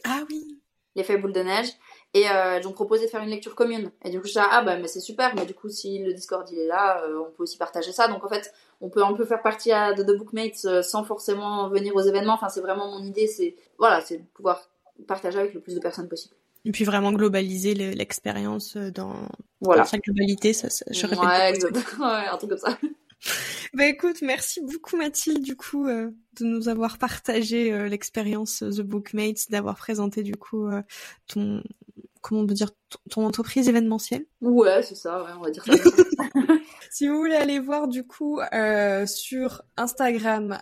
Ah 0.04 0.24
oui. 0.28 0.60
L'effet 0.96 1.16
boule 1.16 1.32
de 1.32 1.40
neige. 1.40 1.68
Et 2.12 2.28
euh, 2.28 2.56
elles 2.56 2.66
ont 2.66 2.72
proposé 2.72 3.06
de 3.06 3.10
faire 3.10 3.22
une 3.22 3.30
lecture 3.30 3.54
commune. 3.54 3.92
Et 4.04 4.10
du 4.10 4.18
coup, 4.18 4.26
je 4.26 4.32
disais, 4.32 4.40
ah 4.50 4.62
bah, 4.62 4.76
mais 4.76 4.88
c'est 4.88 5.00
super, 5.00 5.34
mais 5.36 5.46
du 5.46 5.54
coup, 5.54 5.68
si 5.68 6.00
le 6.00 6.12
Discord 6.12 6.48
il 6.50 6.58
est 6.58 6.66
là, 6.66 7.02
euh, 7.04 7.20
on 7.20 7.30
peut 7.30 7.44
aussi 7.44 7.56
partager 7.56 7.92
ça. 7.92 8.08
Donc 8.08 8.24
en 8.24 8.28
fait, 8.28 8.52
on 8.80 8.88
peut 8.88 9.04
un 9.04 9.12
peu 9.12 9.24
faire 9.24 9.42
partie 9.42 9.70
à, 9.70 9.92
de 9.92 10.02
The 10.02 10.18
Bookmates 10.18 10.64
euh, 10.64 10.82
sans 10.82 11.04
forcément 11.04 11.68
venir 11.68 11.94
aux 11.94 12.00
événements. 12.00 12.34
Enfin, 12.34 12.48
c'est 12.48 12.60
vraiment 12.60 12.90
mon 12.90 13.04
idée, 13.04 13.28
c'est 13.28 13.54
voilà, 13.78 14.00
c'est 14.00 14.18
de 14.18 14.24
pouvoir 14.34 14.68
partager 15.06 15.38
avec 15.38 15.54
le 15.54 15.60
plus 15.60 15.76
de 15.76 15.80
personnes 15.80 16.08
possible. 16.08 16.34
Et 16.64 16.72
puis 16.72 16.84
vraiment 16.84 17.12
globaliser 17.12 17.74
l'expérience 17.74 18.76
dans, 18.76 19.14
voilà. 19.60 19.84
sa 19.84 19.98
globalité, 19.98 20.52
ça, 20.52 20.68
ça 20.68 20.84
je 20.90 21.06
répète. 21.06 21.24
Ouais, 21.24 21.50
exactement. 21.50 22.06
ouais, 22.10 22.26
un 22.26 22.36
truc 22.36 22.50
comme 22.50 22.58
ça. 22.58 22.76
Bah 23.74 23.86
écoute, 23.86 24.22
merci 24.22 24.60
beaucoup 24.60 24.96
Mathilde 24.96 25.42
du 25.42 25.56
coup 25.56 25.86
euh, 25.86 26.10
de 26.40 26.44
nous 26.44 26.68
avoir 26.68 26.98
partagé 26.98 27.72
euh, 27.72 27.88
l'expérience 27.88 28.62
euh, 28.62 28.70
The 28.70 28.80
Bookmates, 28.80 29.50
d'avoir 29.50 29.76
présenté 29.76 30.22
du 30.22 30.36
coup 30.36 30.68
ton 31.26 31.62
comment 32.20 32.42
on 32.42 32.46
peut 32.46 32.54
dire 32.54 32.70
ton, 33.10 33.24
entreprise 33.26 33.68
événementielle. 33.68 34.26
Ouais, 34.40 34.82
c'est 34.82 34.96
ça, 34.96 35.22
ouais, 35.22 35.30
on 35.36 35.40
va 35.40 35.50
dire 35.50 35.64
ça. 35.64 35.72
si 36.90 37.08
vous 37.08 37.16
voulez 37.16 37.36
aller 37.36 37.58
voir 37.58 37.88
du 37.88 38.04
coup 38.06 38.40
sur 39.06 39.62
Instagram, 39.76 40.58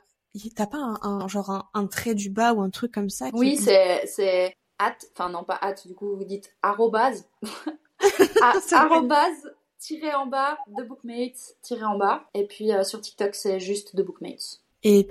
t'as 0.55 0.67
pas 0.67 0.99
un, 1.03 1.29
genre 1.29 1.71
un, 1.73 1.87
trait 1.87 2.15
du 2.15 2.31
bas 2.31 2.53
ou 2.55 2.61
un 2.61 2.71
truc 2.71 2.93
comme 2.93 3.11
ça 3.11 3.31
Oui, 3.33 3.57
c'est 3.57 4.07
c'est 4.07 4.55
at, 4.79 4.97
enfin 5.13 5.31
non 5.31 5.45
pas 5.45 5.59
at, 5.61 5.75
du 5.87 5.95
coup 5.95 6.17
vous 6.17 6.25
dites 6.25 6.55
arrobase. 6.63 7.29
arrobase 8.73 9.56
tiré 9.79 10.13
en 10.15 10.27
bas, 10.27 10.59
de 10.77 10.83
Bookmates, 10.83 11.57
tiré 11.63 11.85
en 11.85 11.97
bas. 11.97 12.25
Et 12.35 12.47
puis 12.47 12.73
euh, 12.73 12.83
sur 12.85 13.01
TikTok, 13.01 13.35
c'est 13.35 13.59
juste 13.61 13.97
de 13.97 14.03
Bookmates. 14.03 14.61
Et, 14.83 15.09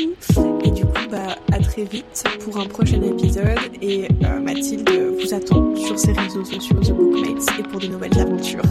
Et 0.63 0.71
du 0.71 0.85
coup, 0.85 1.09
bah, 1.11 1.35
à 1.51 1.59
très 1.59 1.83
vite 1.83 2.23
pour 2.39 2.57
un 2.57 2.67
prochain 2.67 3.01
épisode. 3.01 3.59
Et 3.81 4.07
Mathilde 4.41 4.89
vous 4.89 5.33
attend 5.33 5.75
sur 5.75 5.99
ses 5.99 6.13
réseaux 6.13 6.45
sociaux, 6.45 6.79
The 6.79 6.91
Bookmates, 6.91 7.49
et 7.59 7.63
pour 7.63 7.81
de 7.81 7.87
nouvelles 7.87 8.17
aventures. 8.17 8.63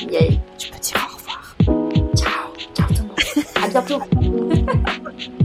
Yay. 0.00 0.38
Tu 0.58 0.70
peux 0.70 0.78
dire 0.78 1.13
hold 3.74 3.88
住 3.88 5.43